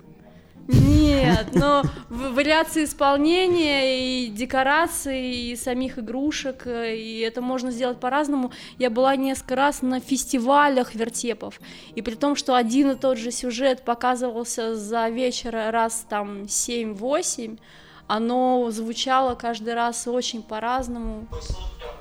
[0.69, 8.53] Нет, но вариации исполнения и декораций, и самих игрушек, э, и это можно сделать по-разному.
[8.77, 11.59] Я была несколько раз на фестивалях вертепов,
[11.95, 17.59] и при том, что один и тот же сюжет показывался за вечер раз там 7-8,
[18.07, 21.27] оно звучало каждый раз очень по-разному.
[21.41, 21.95] Супер,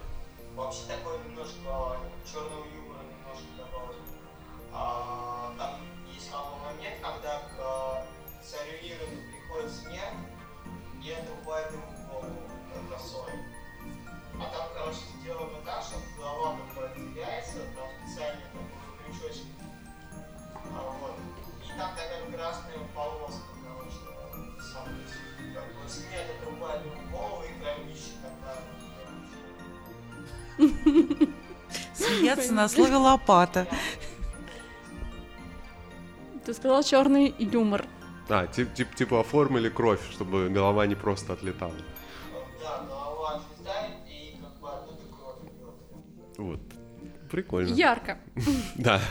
[0.57, 1.26] вообще такой
[32.38, 33.67] Смеяться на слове лопата.
[36.45, 37.85] Ты сказал черный юмор.
[38.29, 41.73] А, тип- тип- типа оформили кровь, чтобы голова не просто отлетала.
[42.61, 46.38] Да, голова отлетает и как бы оттуда кровь идет.
[46.38, 46.59] Вот.
[47.31, 47.73] Прикольно.
[47.73, 48.17] Ярко.
[48.75, 49.01] Да.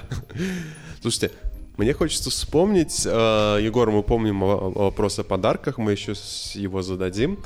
[1.00, 1.32] Слушайте,
[1.76, 7.42] мне хочется вспомнить, э, Егор, мы помним вопрос о подарках, мы еще с- его зададим.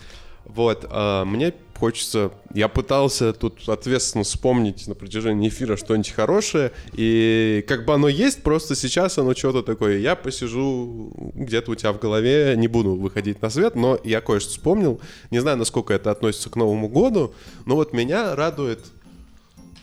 [0.55, 7.65] Вот, э, мне хочется, я пытался тут ответственно вспомнить на протяжении эфира что-нибудь хорошее, и
[7.67, 11.99] как бы оно есть, просто сейчас оно что-то такое, я посижу где-то у тебя в
[11.99, 16.51] голове, не буду выходить на свет, но я кое-что вспомнил, не знаю, насколько это относится
[16.51, 17.33] к Новому году,
[17.65, 18.81] но вот меня радует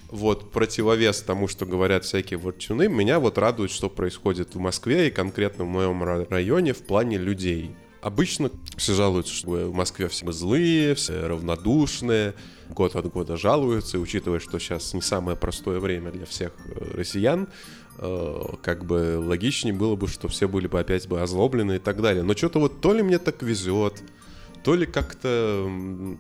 [0.10, 5.12] вот противовес тому, что говорят всякие ворчуны, меня вот радует, что происходит в Москве и
[5.12, 7.72] конкретно в моем ра- районе в плане людей.
[8.02, 12.36] Обычно все жалуются, что в Москве все злые, все равнодушные,
[12.70, 16.92] год от года жалуются, и учитывая, что сейчас не самое простое время для всех э,
[16.96, 17.48] россиян,
[17.98, 22.02] э, как бы логичнее было бы, что все были бы опять бы озлоблены и так
[22.02, 22.24] далее.
[22.24, 24.04] Но что-то вот то ли мне так везет,
[24.64, 25.70] то ли как-то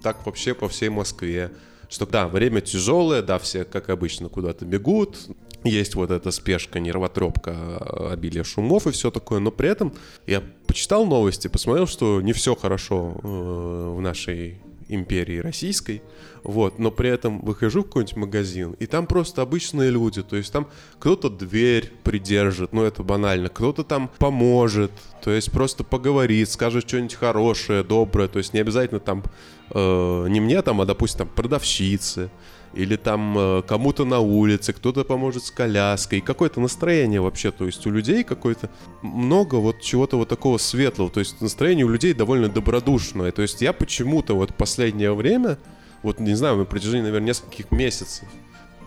[0.01, 1.51] так вообще по всей Москве.
[1.90, 5.18] Что да, время тяжелое, да, все как обычно куда-то бегут,
[5.64, 9.94] есть вот эта спешка, нервотрепка, а, обилие шумов и все такое, но при этом
[10.26, 14.60] я почитал новости, посмотрел, что не все хорошо э, в нашей
[14.90, 16.02] империи российской,
[16.44, 20.52] вот, но при этом выхожу в какой-нибудь магазин, и там просто обычные люди, то есть
[20.52, 20.68] там
[21.00, 27.16] кто-то дверь придержит, ну это банально, кто-то там поможет, то есть просто поговорит, скажет что-нибудь
[27.16, 29.24] хорошее, доброе, то есть не обязательно там,
[29.72, 32.30] э, не мне там, а допустим там продавщицы,
[32.78, 37.88] или там э, кому-то на улице, кто-то поможет с коляской, какое-то настроение вообще, то есть
[37.88, 38.69] у людей какое-то
[39.01, 43.61] много вот чего-то вот такого светлого, то есть настроение у людей довольно добродушное, то есть
[43.61, 45.57] я почему-то вот последнее время,
[46.03, 48.28] вот не знаю, на протяжении, наверное, нескольких месяцев,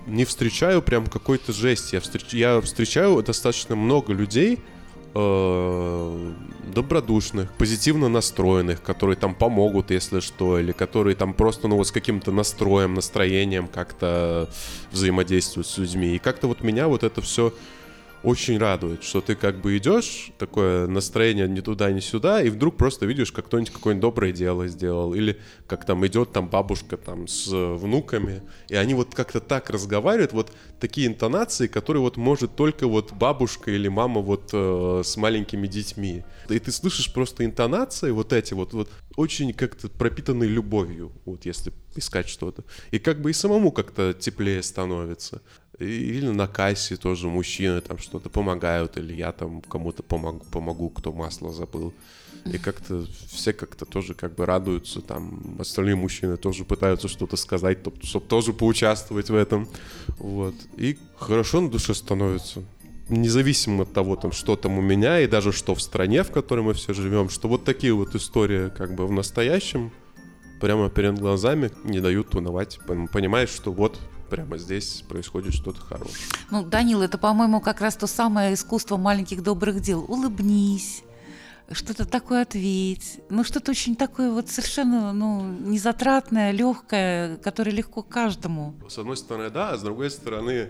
[0.07, 2.32] не встречаю прям какой-то жести, я, встреч...
[2.32, 4.61] я встречаю достаточно много людей,
[5.15, 6.33] э,
[6.75, 11.93] добродушных, позитивно настроенных, которые там помогут, если что, или которые там просто, ну, вот с
[11.93, 14.49] каким-то настроем, настроением как-то
[14.93, 16.15] взаимодействуют с людьми.
[16.15, 17.53] И как-то вот меня вот это все
[18.23, 22.77] очень радует, что ты как бы идешь, такое настроение ни туда, ни сюда, и вдруг
[22.77, 27.27] просто видишь, как кто-нибудь какое-нибудь доброе дело сделал, или как там идет там бабушка там
[27.27, 32.87] с внуками, и они вот как-то так разговаривают, вот такие интонации, которые вот может только
[32.87, 36.25] вот бабушка или мама вот э, с маленькими детьми.
[36.49, 38.91] И ты слышишь просто интонации вот эти вот, вот
[39.21, 42.64] очень как-то пропитанные любовью, вот если искать что-то.
[42.91, 45.43] И как бы и самому как-то теплее становится
[45.81, 51.12] или на кассе тоже мужчины там что-то помогают, или я там кому-то помогу, помогу, кто
[51.12, 51.95] масло забыл.
[52.47, 57.79] И как-то все как-то тоже как бы радуются, там остальные мужчины тоже пытаются что-то сказать,
[58.03, 59.68] чтобы тоже поучаствовать в этом.
[60.18, 60.55] Вот.
[60.77, 62.62] И хорошо на душе становится.
[63.11, 66.61] Независимо от того, там, что там у меня, и даже что в стране, в которой
[66.61, 69.91] мы все живем, что вот такие вот истории как бы в настоящем,
[70.61, 72.79] прямо перед глазами не дают унывать.
[73.13, 73.99] Понимаешь, что вот
[74.31, 76.17] прямо здесь происходит что-то хорошее.
[76.51, 80.05] Ну, Данил, это, по-моему, как раз то самое искусство маленьких добрых дел.
[80.07, 81.03] Улыбнись,
[81.73, 83.21] что-то такое ответь.
[83.29, 88.75] Ну, что-то очень такое вот совершенно, ну, незатратное, легкое, которое легко каждому.
[88.89, 90.69] С одной стороны, да, а с другой стороны,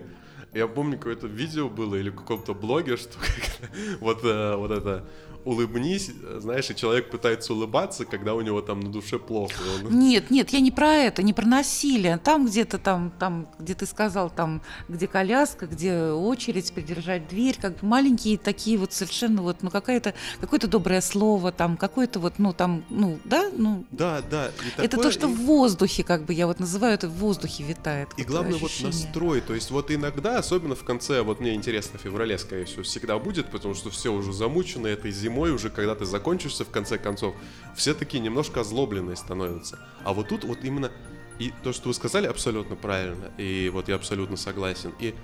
[0.52, 3.18] я помню, какое-то видео было или в каком-то блоге, что
[4.00, 5.06] вот, э, вот это
[5.44, 9.54] улыбнись, знаешь, и человек пытается улыбаться, когда у него там на душе плохо.
[9.84, 9.98] Он...
[10.10, 12.18] Нет, нет, я не про это, не про насилие.
[12.18, 17.82] Там где-то там, там, где ты сказал, там, где коляска, где очередь, придержать дверь, как
[17.82, 22.84] маленькие такие вот совершенно вот, ну какая-то, какое-то доброе слово, там, какое-то вот, ну там,
[22.90, 23.84] ну, да, ну.
[23.90, 24.50] Да, да.
[24.76, 25.06] это такое...
[25.06, 28.08] то, что в воздухе, как бы я вот называю, это в воздухе витает.
[28.16, 28.92] И главное ощущение.
[28.92, 32.64] вот настрой, то есть вот иногда, особенно в конце, вот мне интересно, в феврале, скорее
[32.64, 36.70] всего, всегда будет, потому что все уже замучены этой зимой уже, когда ты закончишься, в
[36.70, 37.34] конце концов,
[37.76, 39.78] все такие немножко озлобленные становятся.
[40.04, 40.90] А вот тут вот именно
[41.38, 43.32] и то, что вы сказали, абсолютно правильно.
[43.38, 44.92] И вот я абсолютно согласен.
[45.00, 45.14] И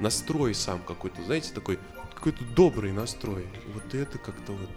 [0.00, 1.78] настрой сам какой-то, знаете, такой
[2.14, 3.46] какой-то добрый настрой.
[3.74, 4.70] Вот это как-то вот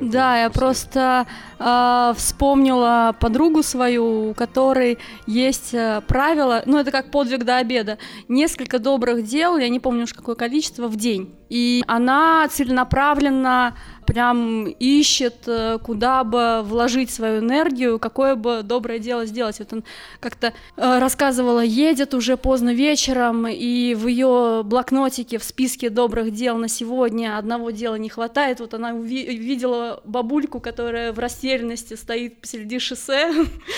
[0.00, 1.26] да, я просто
[1.58, 7.98] э, вспомнила подругу свою, у которой есть э, правило, ну это как подвиг до обеда,
[8.28, 11.34] несколько добрых дел, я не помню уж какое количество, в день.
[11.50, 13.76] И она целенаправленно
[14.06, 19.58] прям ищет, э, куда бы вложить свою энергию, какое бы доброе дело сделать.
[19.58, 19.84] Вот он
[20.20, 26.56] как-то э, рассказывала, едет уже поздно вечером, и в ее блокнотике в списке добрых дел
[26.56, 28.60] на сегодня одного дела не хватает.
[28.60, 33.32] Вот она увидела бабульку, которая в растерянности стоит посреди шоссе,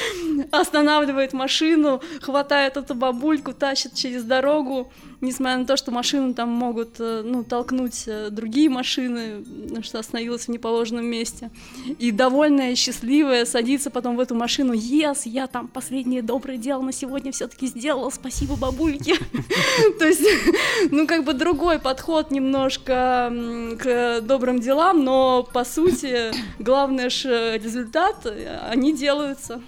[0.51, 4.93] останавливает машину, хватает эту бабульку, тащит через дорогу,
[5.23, 9.45] несмотря на то, что машину там могут э, ну, толкнуть другие машины,
[9.83, 11.51] что остановилась в неположенном месте.
[11.99, 14.73] И довольная, счастливая, садится потом в эту машину.
[14.73, 19.15] Ес, я там последнее доброе дело на сегодня все-таки сделала, спасибо бабульке.
[19.99, 20.23] То есть,
[20.91, 23.33] ну, как бы другой подход немножко
[23.79, 28.27] к добрым делам, но по сути, главное же результат,
[28.69, 29.63] они делаются.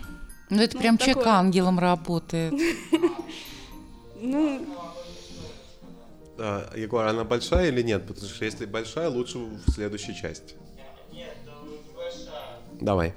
[0.50, 2.54] Ну, это прям человек ангелом работает.
[4.26, 4.58] Ну,
[6.38, 8.06] а, Егор, она большая или нет?
[8.06, 10.54] Потому что если большая, лучше в следующей части.
[11.12, 12.58] Нет, не большая.
[12.80, 13.14] Давай.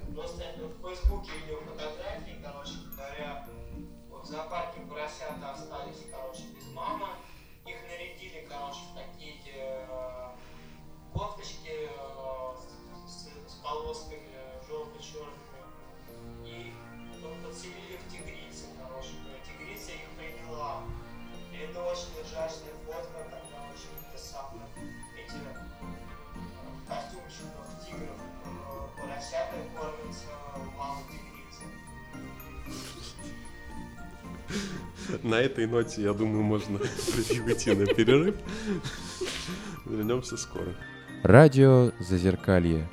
[35.38, 36.80] На этой ноте, я думаю, можно
[37.46, 38.34] уйти на перерыв.
[39.86, 40.74] Вернемся скоро.
[41.22, 42.88] Радио Зазеркалье.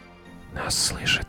[0.54, 1.25] Нас слышат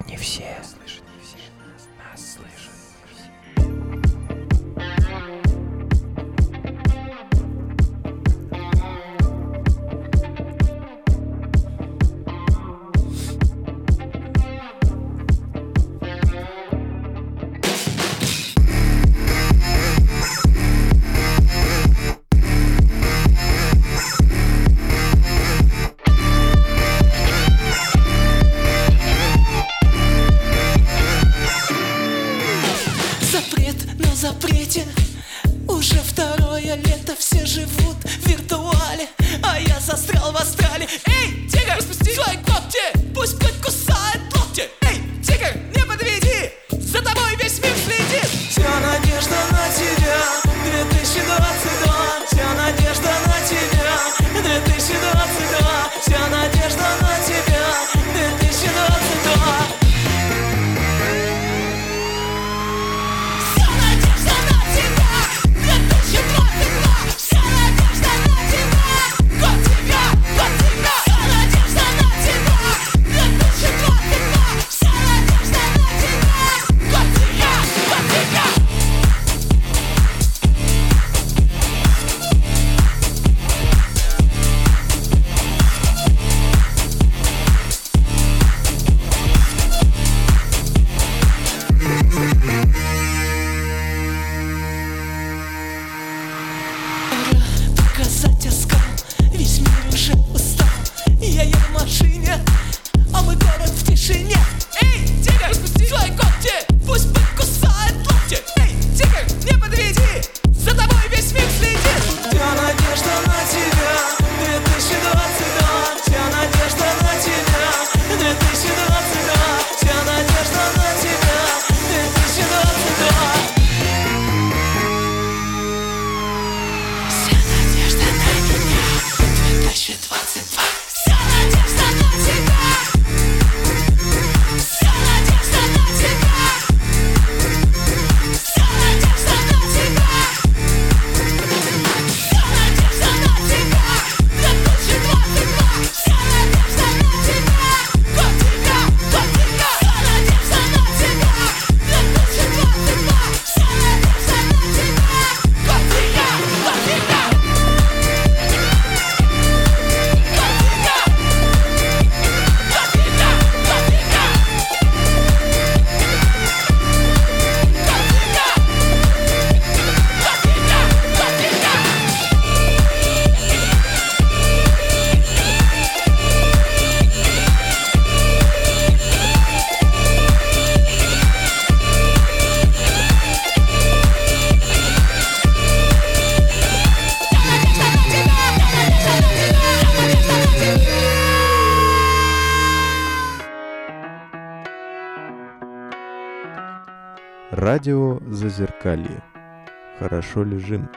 [200.09, 200.89] Хорошо лежим.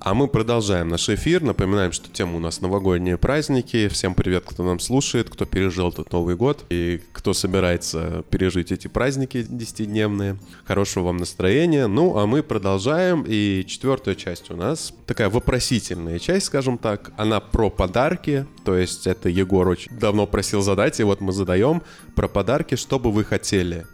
[0.00, 1.42] А мы продолжаем наш эфир.
[1.42, 3.88] Напоминаем, что тема у нас новогодние праздники.
[3.88, 8.86] Всем привет, кто нам слушает, кто пережил этот Новый год и кто собирается пережить эти
[8.86, 10.36] праздники десятидневные.
[10.64, 11.88] Хорошего вам настроения.
[11.88, 13.24] Ну, а мы продолжаем.
[13.26, 17.10] И четвертая часть у нас такая вопросительная часть, скажем так.
[17.16, 18.46] Она про подарки.
[18.64, 21.82] То есть это Егор очень давно просил задать, и вот мы задаем
[22.14, 23.84] про подарки, что бы вы хотели.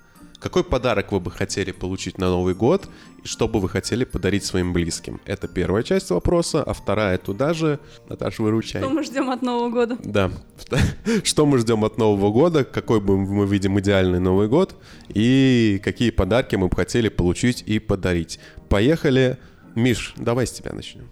[0.40, 2.88] Какой подарок вы бы хотели получить на Новый год
[3.24, 5.20] и что бы вы хотели подарить своим близким?
[5.24, 7.80] Это первая часть вопроса, а вторая туда же.
[8.08, 8.80] Наташа, выручай.
[8.80, 9.98] Что мы ждем от Нового года?
[10.04, 10.30] Да.
[11.24, 14.76] Что мы ждем от Нового года, какой бы мы видим идеальный Новый год
[15.08, 18.38] и какие подарки мы бы хотели получить и подарить.
[18.68, 19.38] Поехали.
[19.74, 21.08] Миш, давай с тебя начнем.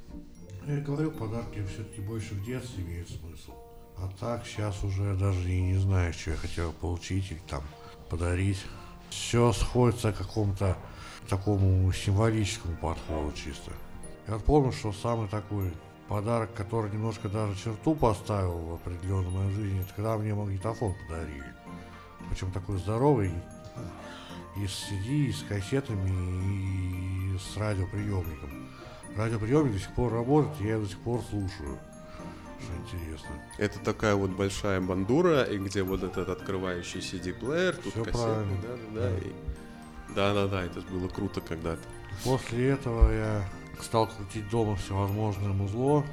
[0.69, 3.53] Я говорю, подарки все-таки больше в детстве имеют смысл.
[3.97, 7.63] А так сейчас уже даже и не знаю, что я хотел получить или там
[8.09, 8.59] подарить.
[9.17, 10.77] Все сходится к какому-то
[11.29, 13.73] такому символическому подходу чисто.
[14.29, 15.73] Я помню, что самый такой
[16.07, 21.55] подарок, который немножко даже черту поставил в определенной моей жизни, это когда мне магнитофон подарили.
[22.29, 23.33] Причем такой здоровый,
[24.57, 28.69] и с CD, и с кассетами, и с радиоприемником.
[29.17, 31.79] Радиоприемник до сих пор работает, я его до сих пор слушаю.
[32.61, 33.29] Интересно.
[33.59, 38.57] Это такая вот большая бандура, и где вот этот открывающий CD-плеер, тут Всё кассеты, правильно.
[38.63, 39.19] да, да, да.
[39.19, 39.33] и-
[40.15, 41.83] Да-да-да, это было круто когда-то.
[42.25, 43.49] После этого я
[43.83, 46.05] стал крутить дома всевозможное музло,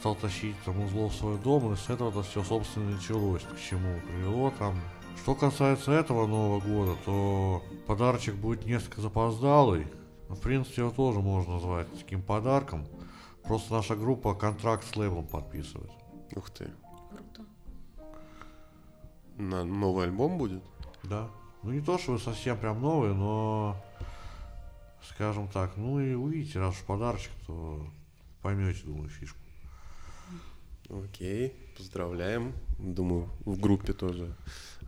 [0.00, 3.60] стал тащить там узло в свой дом, и с этого это все, собственно, началось, к
[3.60, 4.80] чему привело там.
[5.22, 9.86] Что касается этого Нового года, то подарочек будет несколько запоздалый.
[10.28, 12.86] В принципе, его тоже можно назвать таким подарком.
[13.44, 15.90] Просто наша группа контракт с лейблом подписывает.
[16.34, 16.70] Ух ты.
[17.10, 17.44] Круто.
[19.36, 20.62] На новый альбом будет?
[21.02, 21.28] Да.
[21.62, 23.76] Ну не то, что совсем прям новый, но
[25.02, 27.86] скажем так, ну и увидите, раз уж подарочек, то
[28.40, 29.38] поймете, думаю, фишку.
[30.88, 32.52] Окей, поздравляем.
[32.78, 34.34] Думаю, в группе тоже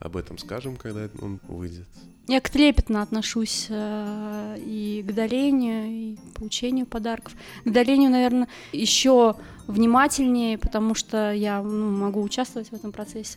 [0.00, 1.86] об этом скажем, когда он выйдет.
[2.26, 7.34] Я к трепетно отношусь э, и к дарению, и к получению подарков.
[7.64, 9.36] К дарению, наверное, еще
[9.66, 13.36] внимательнее, потому что я ну, могу участвовать в этом процессе,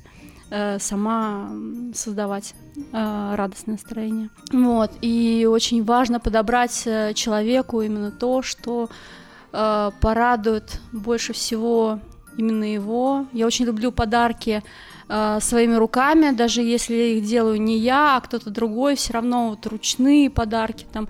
[0.52, 1.52] э, сама
[1.94, 4.30] создавать э, радостное настроение.
[4.54, 4.92] Вот.
[5.02, 8.90] И очень важно подобрать человеку именно то, что
[9.52, 12.00] порадует больше всего
[12.38, 13.26] именно его.
[13.34, 14.62] Я очень люблю подарки
[15.10, 19.66] э, своими руками, даже если их делаю не я, а кто-то другой, все равно вот
[19.66, 21.08] ручные подарки, там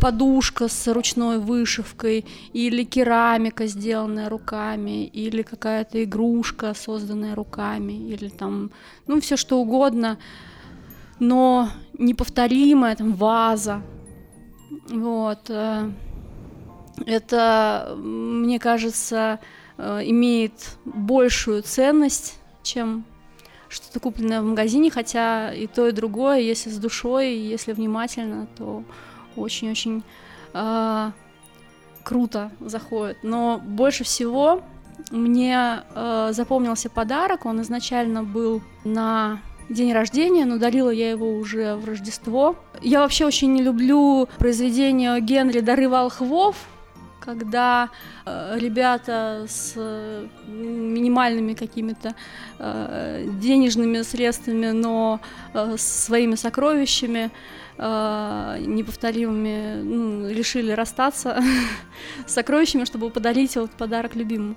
[0.00, 8.70] подушка с ручной вышивкой, или керамика, сделанная руками, или какая-то игрушка, созданная руками, или там,
[9.06, 10.18] ну, все что угодно,
[11.18, 11.68] но
[11.98, 13.82] неповторимая, там, ваза.
[14.88, 15.48] Вот.
[15.48, 15.90] Э,
[17.06, 19.40] это, мне кажется,
[19.78, 23.04] э, имеет большую ценность, чем
[23.74, 28.84] что-то купленное в магазине, хотя и то, и другое, если с душой, если внимательно, то
[29.36, 30.02] очень-очень
[30.52, 31.10] э,
[32.02, 33.18] круто заходит.
[33.22, 34.62] Но больше всего
[35.10, 37.46] мне э, запомнился подарок.
[37.46, 42.56] Он изначально был на день рождения, но дарила я его уже в Рождество.
[42.82, 46.56] Я вообще очень не люблю произведение Генри «Дары волхвов»,
[47.24, 47.88] когда
[48.26, 52.14] э, ребята с э, минимальными какими-то
[52.58, 55.20] э, денежными средствами, но
[55.54, 57.30] э, своими сокровищами
[57.78, 61.42] э, неповторимыми ну, решили расстаться
[62.26, 64.56] с сокровищами, чтобы подарить вот подарок любимому.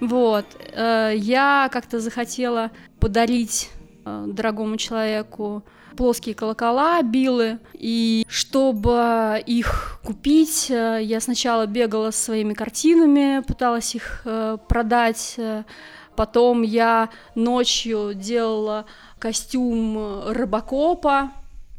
[0.00, 0.46] Вот.
[0.72, 3.70] Э, я как-то захотела подарить
[4.04, 5.62] э, дорогому человеку
[5.96, 7.58] плоские колокола, билы.
[7.74, 15.38] И чтобы их купить, э, я сначала бегала со своими картинами, пыталась их э, продать.
[16.16, 18.86] Потом я ночью делала
[19.18, 21.32] костюм рыбакопа,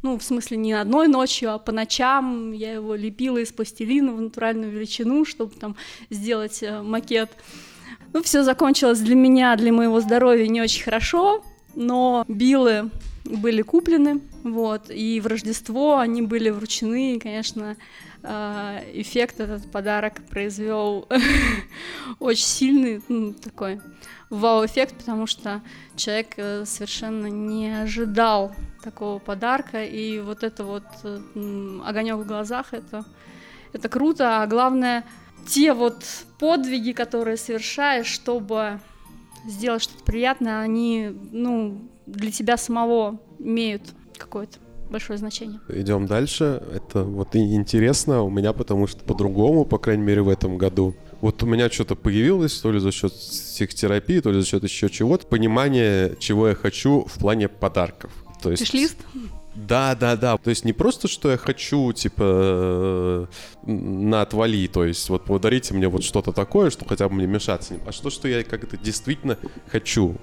[0.06, 4.20] ну, в смысле, не одной ночью, а по ночам я его лепила из пластилина в
[4.20, 5.74] натуральную величину, чтобы там
[6.10, 7.30] сделать э, макет.
[8.12, 11.42] Ну, все закончилось для меня, для моего здоровья не очень хорошо,
[11.74, 12.90] но билы
[13.28, 17.76] были куплены, вот, и в Рождество они были вручены, и, конечно,
[18.22, 21.08] э, эффект этот подарок произвел
[22.18, 23.80] очень сильный, ну, такой
[24.30, 25.62] вау-эффект, потому что
[25.96, 31.20] человек э, совершенно не ожидал такого подарка, и вот это вот э,
[31.84, 33.04] огонек в глазах, это,
[33.72, 35.04] это круто, а главное,
[35.46, 36.04] те вот
[36.38, 38.80] подвиги, которые совершаешь, чтобы
[39.44, 43.82] сделать что-то приятное, они, ну, для тебя самого имеют
[44.16, 44.58] какое-то
[44.90, 45.60] большое значение.
[45.68, 46.62] Идем дальше.
[46.72, 50.94] Это вот интересно у меня, потому что по-другому, по крайней мере, в этом году.
[51.20, 54.88] Вот у меня что-то появилось, то ли за счет психотерапии, то ли за счет еще
[54.88, 58.12] чего-то, понимание, чего я хочу в плане подарков.
[58.42, 58.62] То есть...
[58.62, 58.98] Виш-лист?
[59.56, 60.36] Да, да, да.
[60.36, 63.26] То есть не просто, что я хочу, типа, э,
[63.66, 67.74] на отвали, то есть вот подарите мне вот что-то такое, что хотя бы мне мешаться
[67.86, 69.38] а что, что я как-то действительно
[69.68, 70.16] хочу.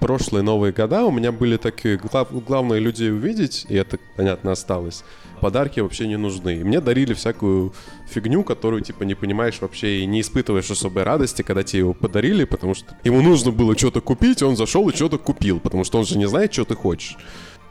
[0.00, 5.04] Прошлые Новые года у меня были такие, глав, главное людей увидеть, и это, понятно, осталось.
[5.40, 6.56] Подарки вообще не нужны.
[6.56, 7.74] И мне дарили всякую
[8.08, 12.44] фигню, которую, типа, не понимаешь вообще и не испытываешь особой радости, когда тебе его подарили,
[12.44, 16.06] потому что ему нужно было что-то купить, он зашел и что-то купил, потому что он
[16.06, 17.18] же не знает, что ты хочешь.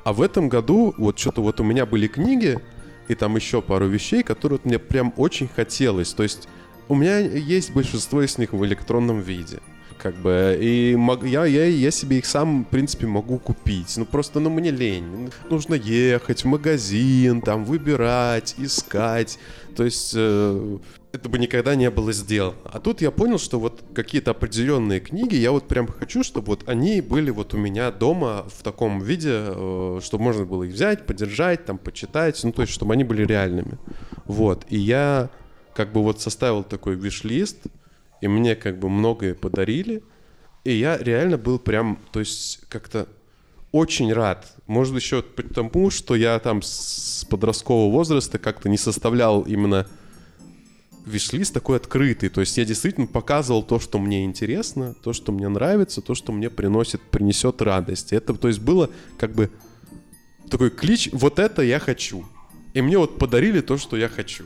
[0.04, 2.60] А в этом году вот что-то вот у меня были книги,
[3.08, 6.14] и там еще пару вещей, которые мне прям очень хотелось.
[6.14, 6.48] То есть
[6.88, 9.60] у меня есть большинство из них в электронном виде.
[10.00, 13.98] Как бы, и мог, я, я, я себе их сам, в принципе, могу купить.
[13.98, 15.30] Ну, просто, ну, мне лень.
[15.50, 19.38] Нужно ехать в магазин, там, выбирать, искать.
[19.76, 20.78] То есть, э,
[21.12, 22.56] это бы никогда не было сделано.
[22.64, 26.70] А тут я понял, что вот какие-то определенные книги, я вот прям хочу, чтобы вот
[26.70, 31.06] они были вот у меня дома в таком виде, э, чтобы можно было их взять,
[31.08, 33.78] подержать, там, почитать, ну, то есть, чтобы они были реальными.
[34.24, 35.30] Вот, и я
[35.74, 37.64] как бы вот составил такой виш-лист,
[38.22, 40.04] и мне как бы многое подарили,
[40.64, 43.08] и я реально был прям, то есть, как-то
[43.72, 44.56] очень рад.
[44.68, 49.88] Может, еще потому, что я там с подросткового возраста как-то не составлял именно
[51.06, 52.30] виш-лист такой открытый.
[52.30, 56.32] То есть я действительно показывал то, что мне интересно, то, что мне нравится, то, что
[56.32, 58.14] мне приносит, принесет радость.
[58.14, 59.50] Это, то есть было как бы
[60.50, 62.26] такой клич «вот это я хочу».
[62.74, 64.46] И мне вот подарили то, что я хочу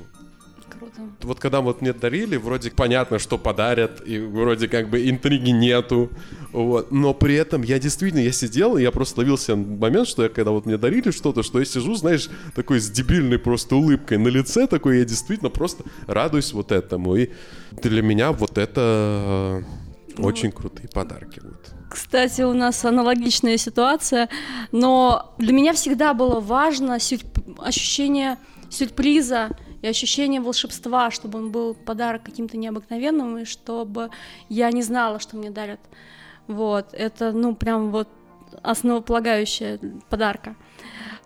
[1.22, 6.10] вот когда вот мне дарили, вроде понятно, что подарят, и вроде как бы интриги нету,
[6.52, 6.92] вот.
[6.92, 10.52] Но при этом я действительно, я сидел, и я просто ловился момент, что я, когда
[10.52, 14.68] вот мне дарили что-то, что я сижу, знаешь, такой с дебильной просто улыбкой на лице
[14.68, 17.16] такой, я действительно просто радуюсь вот этому.
[17.16, 17.30] И
[17.82, 19.64] для меня вот это
[20.18, 21.72] Очень крутые подарки будут.
[21.90, 24.30] Кстати, у нас аналогичная ситуация,
[24.72, 26.98] но для меня всегда было важно
[27.60, 28.38] ощущение
[28.70, 29.50] сюрприза
[29.84, 34.10] и ощущение волшебства, чтобы он был подарок каким-то необыкновенным, и чтобы
[34.50, 35.80] я не знала, что мне дарят.
[36.48, 38.08] Вот, это, ну, прям вот
[38.62, 39.80] основополагающая
[40.10, 40.56] подарка.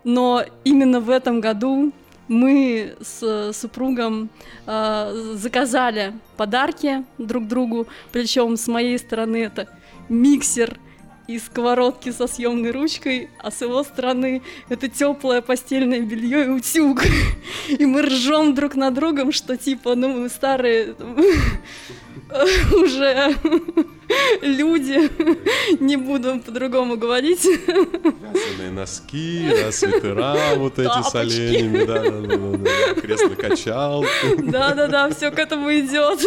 [0.04, 1.92] Но именно в этом году
[2.28, 4.30] мы с супругом
[4.66, 9.68] э, заказали подарки друг другу, причем с моей стороны это
[10.10, 10.80] миксер
[11.28, 17.04] и сковородки со съемной ручкой, а с его стороны это теплое постельное белье и утюг.
[17.68, 20.96] И мы ржем друг над другом, что типа, ну мы старые
[22.74, 23.36] уже
[24.42, 25.10] люди,
[25.82, 27.46] не буду по-другому говорить.
[27.46, 33.02] Вязаные носки, свитера вот эти с оленями, да, да, да, да, да.
[33.02, 34.08] кресло-качалку.
[34.40, 36.20] Да-да-да, все к этому идет.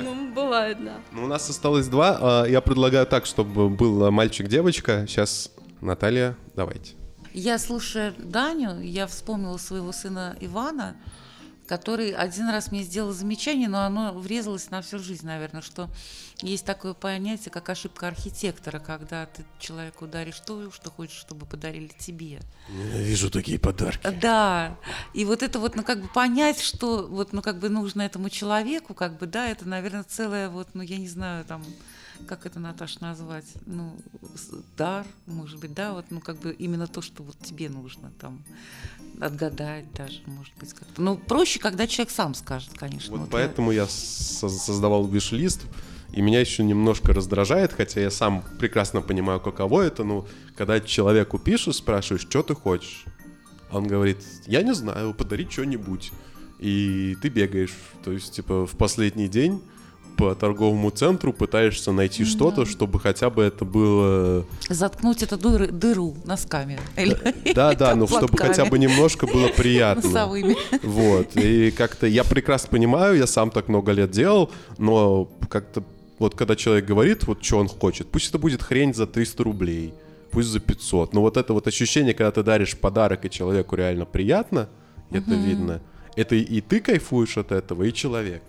[0.00, 0.94] Ну, бывает, да.
[1.12, 2.18] Ну, у нас осталось два.
[2.20, 5.06] А, Я предлагаю так, чтобы был мальчик-девочка.
[5.06, 6.94] Сейчас Наталья, давайте.
[7.34, 10.96] Я слушая Даню, я вспомнила своего сына Ивана,
[11.72, 15.88] который один раз мне сделал замечание, но оно врезалось на всю жизнь, наверное, что
[16.42, 21.90] есть такое понятие, как ошибка архитектора, когда ты человеку даришь то, что хочешь, чтобы подарили
[21.98, 22.40] тебе.
[22.68, 24.06] Вижу такие подарки.
[24.20, 24.76] Да,
[25.14, 28.28] и вот это вот, ну, как бы понять, что вот, ну, как бы нужно этому
[28.28, 31.64] человеку, как бы, да, это, наверное, целое вот, ну, я не знаю, там,
[32.26, 33.96] как это, Наташ, назвать, ну,
[34.76, 38.42] дар, может быть, да, вот, ну, как бы именно то, что вот тебе нужно, там,
[39.20, 41.00] отгадать даже, может быть, как-то.
[41.02, 43.10] Ну, проще, когда человек сам скажет, конечно.
[43.12, 45.62] Вот Вот я- поэтому я со- создавал виш-лист,
[46.12, 51.38] и меня еще немножко раздражает, хотя я сам прекрасно понимаю, каково это, ну, когда человеку
[51.38, 53.04] пишешь, спрашиваешь, что ты хочешь,
[53.70, 56.12] он говорит, я не знаю, подарить что-нибудь,
[56.58, 59.62] и ты бегаешь, то есть, типа, в последний день
[60.16, 64.44] по торговому центру пытаешься найти что-то, чтобы хотя бы это было...
[64.68, 66.78] Заткнуть эту дыру, дыру носками.
[66.96, 67.16] Или
[67.54, 70.08] Да-да, ну, чтобы хотя бы немножко было приятно.
[70.08, 70.56] носовыми.
[70.82, 75.82] Вот, и как-то я прекрасно понимаю, я сам так много лет делал, но как-то
[76.18, 79.92] вот когда человек говорит, вот что он хочет, пусть это будет хрень за 300 рублей,
[80.30, 84.04] пусть за 500, но вот это вот ощущение, когда ты даришь подарок, и человеку реально
[84.04, 84.68] приятно,
[85.10, 85.80] это видно,
[86.16, 88.42] это и ты кайфуешь от этого, и человек,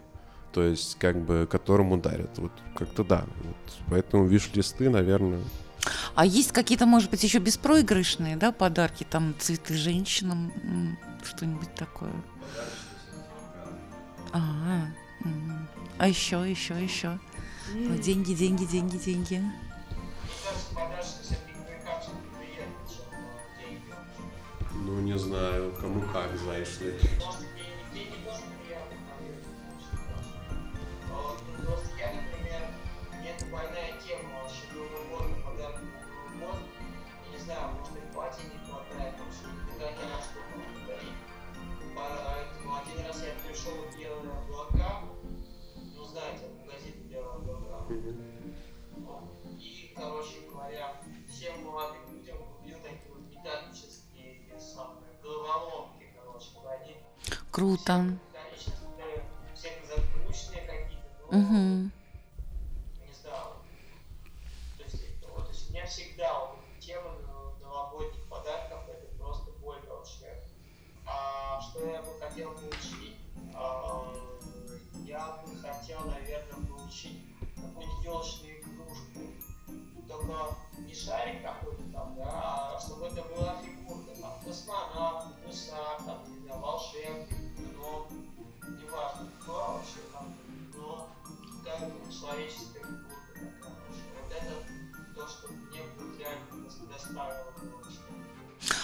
[0.53, 3.55] то есть как бы которому дарят, вот как-то да, вот,
[3.89, 5.41] поэтому виш-листы, наверное,
[6.15, 10.53] А есть какие-то, может быть, еще беспроигрышные, да, подарки, там цветы женщинам,
[11.23, 12.13] что-нибудь такое.
[14.31, 14.87] А,
[15.25, 15.67] м.
[15.97, 17.19] а еще, еще, еще.
[17.73, 19.41] Ну, деньги, деньги, деньги, деньги.
[24.85, 26.93] ну не знаю, кому как, знаешь ли.
[31.65, 32.61] Просто я, например,
[33.17, 35.33] мне это больная тема, на Новый
[36.39, 36.59] год.
[37.25, 41.19] Я не знаю, может, и платья не хватает, вообще никогда не на что было подарить.
[41.95, 45.03] Поэтому один раз я пришел в белые облака,
[45.75, 47.85] ну, знаете, магазин белые облака.
[49.59, 56.97] И, короче говоря, всем молодым людям купил такие вот металлические самые головоломки, короче, они
[57.51, 58.17] Круто.
[61.33, 61.92] Какие-то,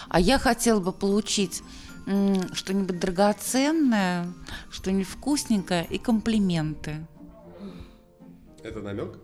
[0.10, 1.62] А я хотела бы получить
[2.54, 4.34] что-нибудь драгоценное,
[4.72, 7.06] что-нибудь вкусненькое и комплименты.
[8.64, 9.20] Это намек?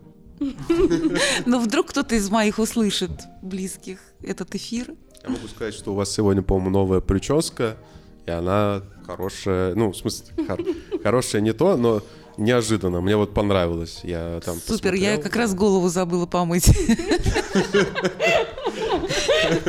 [1.46, 3.12] Но вдруг кто-то из моих услышит
[3.42, 4.94] близких этот эфир.
[5.24, 7.78] Я могу сказать, что у вас сегодня, по-моему, новая прическа,
[8.28, 10.62] и она хорошая, ну, в смысле, хор-
[11.04, 12.04] хорошая не то, но
[12.38, 13.02] неожиданно.
[13.02, 14.02] Мне вот понравилось.
[14.04, 15.22] Я там Супер, я посмотрел.
[15.24, 16.68] как раз голову забыла помыть.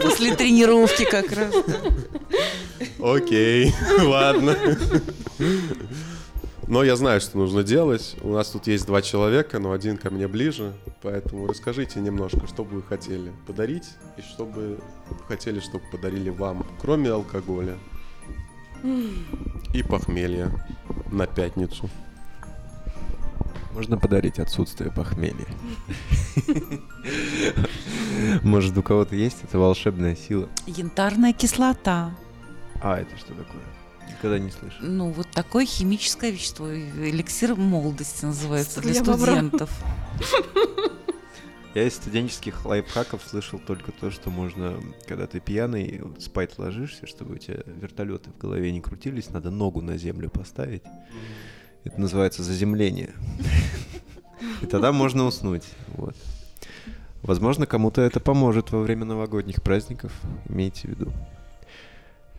[0.03, 1.55] После тренировки как раз.
[3.01, 3.72] Окей,
[4.03, 4.57] ладно.
[6.68, 8.16] Но я знаю, что нужно делать.
[8.22, 10.72] У нас тут есть два человека, но один ко мне ближе.
[11.03, 14.79] Поэтому расскажите немножко, что бы вы хотели подарить и что бы
[15.29, 17.77] хотели, чтобы подарили вам, кроме алкоголя
[19.72, 20.51] и похмелья
[21.12, 21.89] на пятницу.
[23.77, 25.47] Можно подарить отсутствие похмелья.
[28.43, 30.49] Может, у кого-то есть эта волшебная сила?
[30.66, 32.16] Янтарная кислота.
[32.81, 33.61] А, это что такое?
[34.09, 34.79] Никогда не слышал.
[34.81, 36.72] Ну, вот такое химическое вещество.
[36.72, 39.70] Эликсир молодости называется для студентов.
[41.74, 47.35] Я из студенческих лайфхаков слышал только то, что можно, когда ты пьяный, спать ложишься, чтобы
[47.35, 50.83] у тебя вертолеты в голове не крутились, надо ногу на землю поставить.
[51.87, 53.14] Это называется заземление.
[54.61, 55.64] И тогда можно уснуть.
[55.95, 56.16] Вот.
[57.22, 60.12] Возможно, кому-то это поможет во время новогодних праздников.
[60.49, 61.12] Имейте в виду.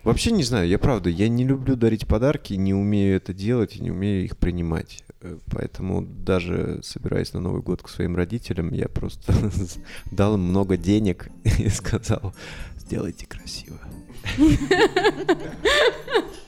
[0.03, 3.81] Вообще не знаю, я правда, я не люблю дарить подарки, не умею это делать и
[3.81, 5.03] не умею их принимать.
[5.21, 9.33] Э, Поэтому даже собираясь на Новый год к своим родителям, я просто
[10.11, 12.33] дал им много денег и сказал,
[12.77, 13.79] сделайте красиво.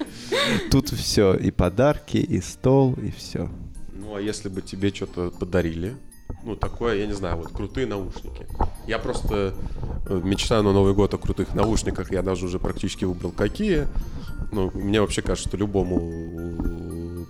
[0.71, 3.49] Тут все, и подарки, и стол, и все.
[3.93, 5.95] Ну, а если бы тебе что-то подарили?
[6.43, 8.47] Ну, такое, я не знаю, вот крутые наушники.
[8.87, 9.53] Я просто
[10.07, 12.11] э, мечтаю на Новый год о крутых наушниках.
[12.11, 13.87] Я даже уже практически выбрал какие.
[14.51, 16.39] Ну, мне вообще кажется, что любому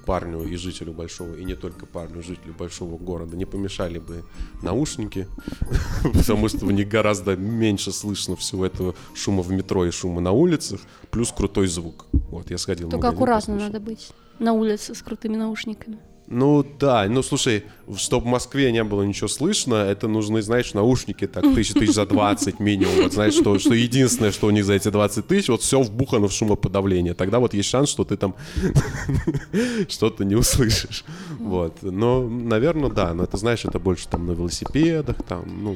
[0.06, 4.24] парню и жителю большого, и не только парню, жителю большого города не помешали бы
[4.64, 5.28] наушники,
[6.04, 10.32] потому что в них гораздо меньше слышно всего этого шума в метро и шума на
[10.32, 10.82] улицах,
[11.12, 12.08] плюс крутой звук.
[12.30, 13.74] Вот, я сходил Только магазин, аккуратно послушал.
[13.74, 16.00] надо быть на улице с крутыми наушниками.
[16.32, 17.64] Ну да, ну слушай,
[17.98, 22.06] чтобы в Москве не было ничего слышно, это нужны, знаешь, наушники так тысяч тысяч за
[22.06, 22.94] 20 минимум.
[23.02, 26.28] Вот знаешь, что, что единственное, что у них за эти 20 тысяч, вот все вбухано
[26.28, 27.16] в шумоподавление.
[27.16, 28.36] Тогда вот есть шанс, что ты там
[29.90, 31.04] что-то не услышишь.
[31.40, 31.82] Вот.
[31.82, 35.76] Но, наверное, да, но это, знаешь, это больше там на велосипедах, там, ну...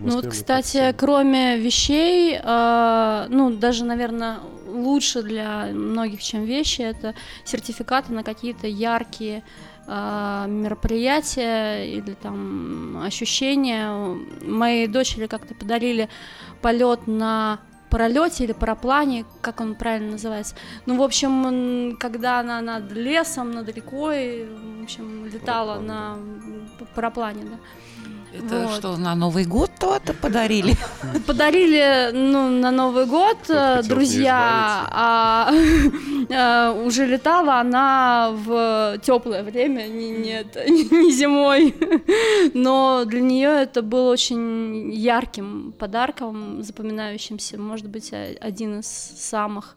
[0.00, 4.38] Ну вот, кстати, кроме вещей, э, ну даже, наверное,
[4.74, 7.14] лучше для многих, чем вещи, это
[7.44, 9.42] сертификаты на какие-то яркие
[9.86, 13.90] э, мероприятия или там ощущения.
[14.42, 16.08] Моей дочери как-то подарили
[16.60, 17.60] полет на
[17.90, 20.56] паралете или параплане, как он правильно называется.
[20.86, 24.48] Ну, в общем, когда она над лесом, над рекой,
[24.80, 26.18] в общем, летала Параплан, на
[26.78, 27.58] п- параплане, да.
[28.36, 28.78] Это Вот.
[28.78, 30.74] что, на Новый год то-то подарили?
[31.26, 35.52] Подарили ну, на Новый год Кто-то э, друзья, а
[36.28, 41.74] э, уже летала она в теплое время, не, нет, не зимой.
[42.54, 49.76] Но для нее это был очень ярким подарком, запоминающимся, может быть, один из самых.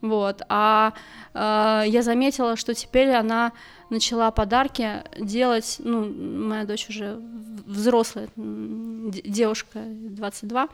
[0.00, 0.42] Вот.
[0.48, 0.92] А
[1.34, 3.52] э, я заметила, что теперь она
[3.92, 6.10] начала подарки делать, ну,
[6.48, 7.20] моя дочь уже
[7.66, 10.68] взрослая девушка, 22,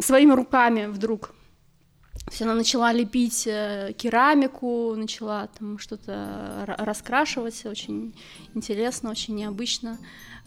[0.00, 1.32] своими руками вдруг.
[2.26, 8.14] То есть она начала лепить э, керамику, начала там что-то ра- раскрашивать, очень
[8.54, 9.98] интересно, очень необычно,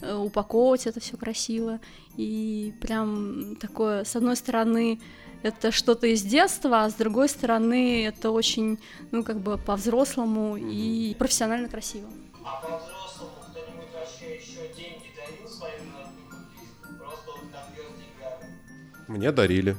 [0.02, 1.80] э, упаковывать это все красиво.
[2.18, 5.00] И прям такое, с одной стороны,
[5.42, 8.78] это что-то из детства, а с другой стороны, это очень,
[9.10, 12.08] ну, как бы по-взрослому и профессионально красиво.
[12.44, 16.98] А по-взрослому кто-нибудь вообще еще деньги дарил своим родным и близким?
[16.98, 19.18] Просто вот конверт деньгами.
[19.18, 19.76] Мне дарили.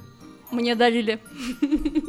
[0.52, 1.20] Мне дарили.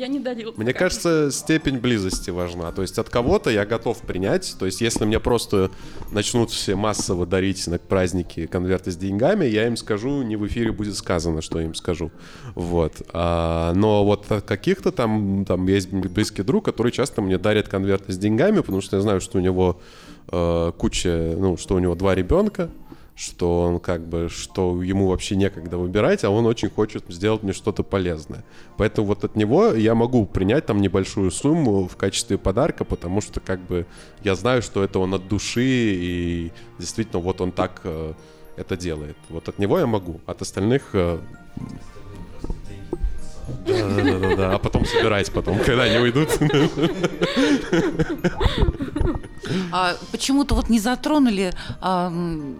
[0.00, 0.54] Я не дарила.
[0.56, 0.78] Мне пока.
[0.78, 2.72] кажется, степень близости важна.
[2.72, 4.56] То есть от кого-то я готов принять.
[4.58, 5.70] То есть если мне просто
[6.10, 10.72] начнут все массово дарить на праздники конверты с деньгами, я им скажу, не в эфире
[10.72, 12.10] будет сказано, что я им скажу.
[12.54, 13.02] Вот.
[13.12, 18.12] А, но вот от каких-то там, там есть близкий друг, который часто мне дарит конверты
[18.12, 19.82] с деньгами, потому что я знаю, что у него
[20.32, 22.70] э, куча, ну, что у него два ребенка,
[23.20, 27.52] что он как бы, что ему вообще некогда выбирать, а он очень хочет сделать мне
[27.52, 28.44] что-то полезное.
[28.78, 33.40] Поэтому вот от него я могу принять там небольшую сумму в качестве подарка, потому что
[33.40, 33.84] как бы
[34.24, 38.14] я знаю, что это он от души и действительно вот он так э,
[38.56, 39.18] это делает.
[39.28, 41.18] Вот от него я могу, от остальных э,
[43.66, 44.54] да, да, да, да, да.
[44.54, 46.30] А потом собирать потом, когда они уйдут.
[49.72, 51.52] А почему-то вот не затронули.
[51.80, 52.12] а,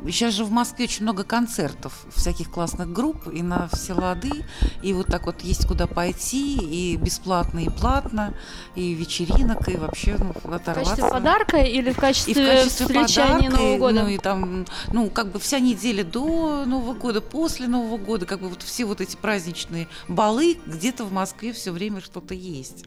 [0.07, 4.45] сейчас же в Москве очень много концертов всяких классных групп и на все лады.
[4.83, 8.35] И вот так вот есть куда пойти, и бесплатно, и платно,
[8.75, 10.97] и вечеринок, и вообще ну, В оторваться.
[10.97, 14.03] качестве подарка или в И качестве, в качестве встречания подарка, Нового и, года?
[14.03, 18.41] Ну и там, ну как бы вся неделя до Нового года, после Нового года, как
[18.41, 22.85] бы вот все вот эти праздничные балы, где-то в Москве все время что-то есть.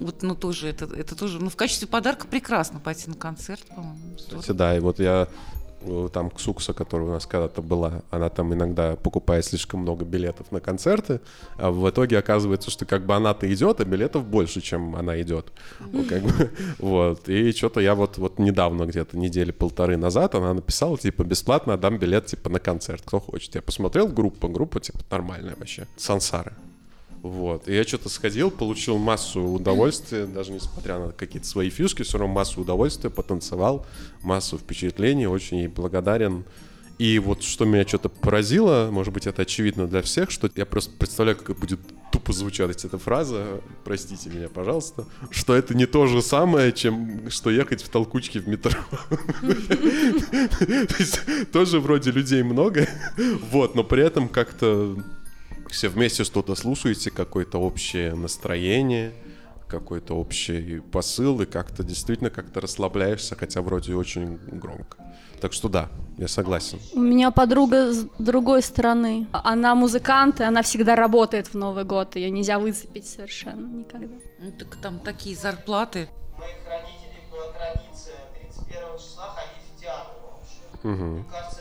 [0.00, 4.16] Вот, ну тоже это, это тоже, ну в качестве подарка прекрасно пойти на концерт, по-моему.
[4.16, 5.26] Кстати, да, и вот я
[5.80, 10.52] э, там Ксукса, которая у нас когда-то была, она там иногда покупает слишком много билетов
[10.52, 11.20] на концерты,
[11.56, 15.52] а в итоге оказывается, что как бы она-то идет, а билетов больше, чем она идет.
[15.80, 17.28] Ну, как бы, вот.
[17.28, 21.98] И что-то я вот, вот недавно, где-то недели полторы назад, она написала, типа, бесплатно отдам
[21.98, 23.56] билет, типа, на концерт, кто хочет.
[23.56, 25.88] Я посмотрел группу, группа, типа, нормальная вообще.
[25.96, 26.52] Сансары.
[27.22, 27.68] Вот.
[27.68, 32.34] И я что-то сходил, получил массу удовольствия, даже несмотря на какие-то свои фишки, все равно
[32.34, 33.86] массу удовольствия, потанцевал,
[34.22, 36.44] массу впечатлений, очень ей благодарен.
[36.98, 40.90] И вот что меня что-то поразило, может быть, это очевидно для всех, что я просто
[40.98, 41.78] представляю, как будет
[42.10, 47.50] тупо звучать эта фраза, простите меня, пожалуйста, что это не то же самое, чем что
[47.50, 48.72] ехать в толкучке в метро.
[49.40, 51.20] То есть
[51.52, 52.88] тоже вроде людей много,
[53.52, 54.96] вот, но при этом как-то
[55.70, 59.12] все вместе что-то слушаете, какое-то общее настроение,
[59.68, 64.96] какой-то общий посыл, и как-то действительно как-то расслабляешься, хотя вроде очень громко.
[65.40, 66.80] Так что да, я согласен.
[66.94, 69.28] У меня подруга с другой стороны.
[69.32, 72.16] Она музыкант, и она всегда работает в Новый год.
[72.16, 74.14] Ее нельзя выцепить совершенно никогда.
[74.40, 76.08] Ну, так там такие зарплаты.
[76.36, 80.88] У моих родителей была традиция 31 числа ходить в театр вообще.
[80.88, 81.14] Мгм.
[81.14, 81.57] Мне кажется,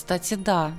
[0.00, 0.72] Кстати, да.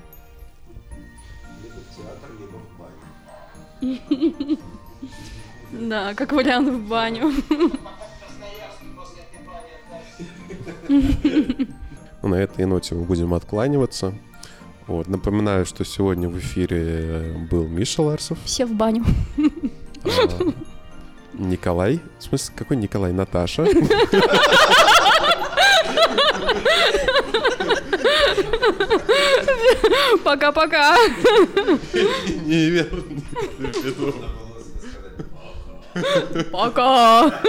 [5.72, 7.32] Да, как вариант в баню.
[7.48, 9.70] Красноярск после этой бани
[10.90, 11.74] окажется.
[12.24, 14.14] Ну, На этой ноте мы будем откланиваться.
[14.88, 15.08] Вот.
[15.08, 19.06] Напоминаю, что сегодня в эфире был Миша Ларсов, Все в баню.
[20.04, 20.10] а,
[21.34, 22.00] Николай.
[22.20, 23.14] В смысле, какой Николай?
[23.14, 23.66] Наташа.
[30.24, 30.96] Пока-пока.
[32.46, 33.22] Неверно.
[36.52, 37.42] Пока.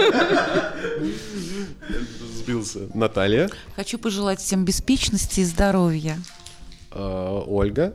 [2.35, 2.79] Сбился.
[2.93, 3.49] Наталья.
[3.75, 6.17] Хочу пожелать всем беспечности и здоровья.
[6.91, 7.93] а, Ольга.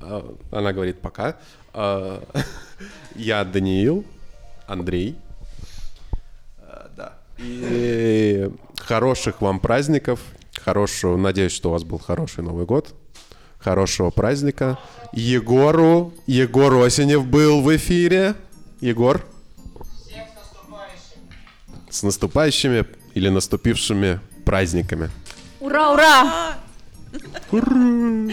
[0.00, 1.36] А, Она говорит пока.
[1.74, 2.22] А,
[3.14, 4.04] Я Даниил.
[4.66, 5.16] Андрей.
[6.96, 7.18] Да.
[7.38, 8.48] И
[8.78, 10.20] хороших вам праздников.
[10.64, 11.16] Хорошего.
[11.16, 12.94] Надеюсь, что у вас был хороший Новый год.
[13.58, 14.78] Хорошего праздника.
[15.12, 16.12] Егору.
[16.26, 18.34] Егор Осенев был в эфире.
[18.80, 19.24] Егор.
[20.06, 21.90] Всех с наступающим!
[21.90, 25.10] С наступающими или наступившими праздниками.
[25.60, 26.54] Ура, ура!
[27.50, 28.32] Ура!